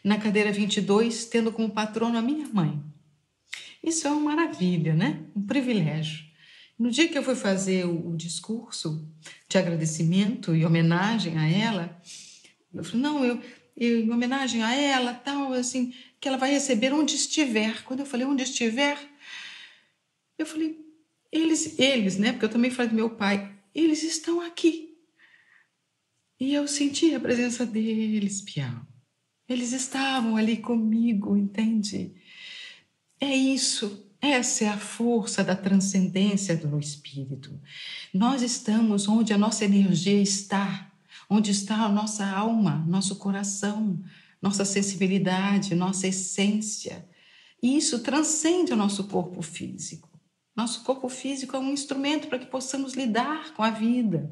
Na 0.04 0.18
cadeira 0.18 0.52
22, 0.52 1.26
tendo 1.26 1.52
como 1.52 1.70
patrono 1.70 2.18
a 2.18 2.22
minha 2.22 2.48
mãe. 2.50 2.82
Isso 3.84 4.08
é 4.08 4.12
uma 4.12 4.36
maravilha, 4.36 4.94
né? 4.94 5.22
Um 5.36 5.42
privilégio. 5.42 6.31
No 6.82 6.90
dia 6.90 7.08
que 7.08 7.16
eu 7.16 7.22
fui 7.22 7.36
fazer 7.36 7.86
o, 7.86 8.18
discurso 8.18 9.08
de 9.48 9.56
agradecimento 9.56 10.56
e 10.56 10.66
homenagem 10.66 11.38
a 11.38 11.48
ela, 11.48 12.02
eu 12.74 12.84
falei, 12.84 13.02
não, 13.02 13.24
eu, 13.24 13.40
eu, 13.78 14.00
em 14.00 14.10
homenagem 14.10 14.64
a 14.64 14.74
ela, 14.74 15.14
tal, 15.14 15.54
assim, 15.54 15.94
que 16.20 16.28
ela 16.28 16.40
vai 16.40 16.50
receber 16.50 16.92
onde 16.92 17.14
estiver. 17.14 17.84
Quando 17.84 18.00
eu 18.00 18.06
falei 18.08 18.26
onde 18.26 18.42
estiver, 18.42 18.98
eu 20.40 20.46
falei, 20.48 20.84
eles, 21.32 21.78
eles, 21.78 22.18
né? 22.18 22.32
Porque 22.32 22.46
eu 22.46 22.50
também 22.50 22.72
falei 22.72 22.90
do 22.90 22.96
meu 22.96 23.12
pai, 23.12 23.56
eles 23.76 24.02
estão 24.02 24.42
aqui. 24.42 24.98
E 26.40 26.52
eu 26.52 26.68
senti 26.68 27.14
a 27.14 27.20
presença 27.20 27.64
deles, 27.64 28.42
Piau. 28.42 28.88
Eles 29.48 29.72
estavam 29.72 30.36
ali 30.36 30.58
comigo, 30.58 31.38
entende? 31.38 32.16
É 33.20 33.36
isso. 33.36 34.11
Essa 34.22 34.66
é 34.66 34.68
a 34.68 34.78
força 34.78 35.44
da 35.44 35.56
transcendência 35.56 36.56
do 36.56 36.80
espírito. 36.80 37.60
Nós 38.14 38.44
estamos 38.44 39.08
onde 39.08 39.34
a 39.34 39.38
nossa 39.38 39.66
energia 39.66 40.22
está, 40.22 40.92
onde 41.28 41.50
está 41.50 41.86
a 41.86 41.90
nossa 41.90 42.28
alma, 42.28 42.86
nosso 42.88 43.16
coração, 43.16 44.00
nossa 44.40 44.64
sensibilidade, 44.64 45.74
nossa 45.74 46.08
essência. 46.08 47.04
E 47.64 47.76
isso 47.76 48.00
transcende 48.00 48.72
o 48.72 48.76
nosso 48.76 49.06
corpo 49.06 49.42
físico. 49.42 50.08
Nosso 50.56 50.84
corpo 50.84 51.10
físico 51.10 51.56
é 51.56 51.60
um 51.60 51.72
instrumento 51.72 52.28
para 52.28 52.38
que 52.38 52.46
possamos 52.46 52.94
lidar 52.94 53.56
com 53.56 53.64
a 53.64 53.72
vida, 53.72 54.32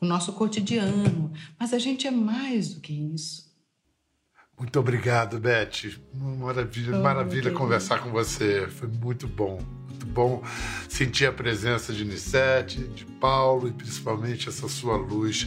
o 0.00 0.06
nosso 0.06 0.32
cotidiano, 0.32 1.30
mas 1.58 1.74
a 1.74 1.78
gente 1.78 2.06
é 2.06 2.10
mais 2.10 2.72
do 2.72 2.80
que 2.80 2.92
isso. 2.92 3.45
Muito 4.58 4.80
obrigado, 4.80 5.38
Beth. 5.38 5.98
Maravilha, 6.14 6.96
oh, 6.96 7.02
maravilha 7.02 7.50
conversar 7.50 8.00
com 8.00 8.10
você. 8.10 8.66
Foi 8.68 8.88
muito 8.88 9.28
bom. 9.28 9.60
Muito 9.88 10.06
bom 10.06 10.42
sentir 10.88 11.26
a 11.26 11.32
presença 11.32 11.92
de 11.92 12.04
Nissete, 12.04 12.78
de 12.78 13.04
Paulo 13.04 13.68
e 13.68 13.72
principalmente 13.72 14.48
essa 14.48 14.68
sua 14.68 14.96
luz 14.96 15.46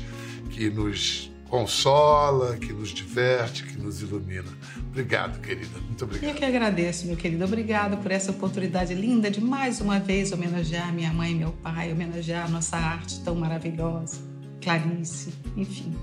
que 0.51 0.69
nos 0.69 1.31
consola, 1.49 2.55
que 2.57 2.71
nos 2.71 2.89
diverte, 2.89 3.63
que 3.63 3.77
nos 3.77 4.01
ilumina. 4.01 4.47
Obrigado, 4.89 5.41
querida. 5.41 5.79
Muito 5.87 6.05
obrigado. 6.05 6.29
Eu 6.29 6.35
que 6.35 6.45
agradeço, 6.45 7.07
meu 7.07 7.17
querido. 7.17 7.43
Obrigado 7.43 7.97
por 7.97 8.11
essa 8.11 8.31
oportunidade 8.31 8.93
linda 8.93 9.31
de 9.31 9.41
mais 9.41 9.81
uma 9.81 9.99
vez 9.99 10.31
homenagear 10.31 10.93
minha 10.93 11.11
mãe 11.11 11.31
e 11.31 11.35
meu 11.35 11.51
pai, 11.51 11.91
homenagear 11.91 12.45
a 12.45 12.49
nossa 12.49 12.77
arte 12.77 13.19
tão 13.23 13.35
maravilhosa. 13.35 14.21
Clarice, 14.61 15.33
enfim. 15.57 15.95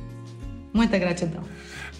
Muita 0.75 0.99
gratidão. 0.99 1.45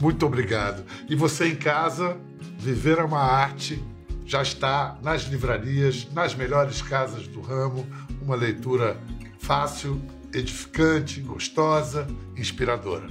Muito 0.01 0.27
obrigado. 0.27 0.85
E 1.09 1.15
você 1.15 1.49
em 1.49 1.57
casa, 1.57 2.17
Viver 2.59 2.99
é 2.99 3.05
uma 3.05 3.21
Arte 3.21 3.83
já 4.27 4.43
está 4.43 4.99
nas 5.03 5.23
livrarias, 5.23 6.09
nas 6.13 6.35
melhores 6.35 6.83
casas 6.83 7.29
do 7.29 7.41
ramo. 7.41 7.87
Uma 8.21 8.35
leitura 8.35 8.97
fácil, 9.39 10.03
edificante, 10.35 11.21
gostosa, 11.21 12.07
inspiradora. 12.37 13.07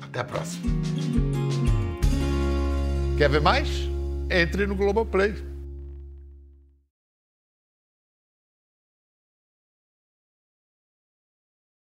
Até 0.00 0.18
a 0.18 0.24
próxima. 0.24 0.64
Quer 3.16 3.30
ver 3.30 3.40
mais? 3.40 3.68
Entre 4.28 4.66
no 4.66 4.74
Globoplay. 4.74 5.34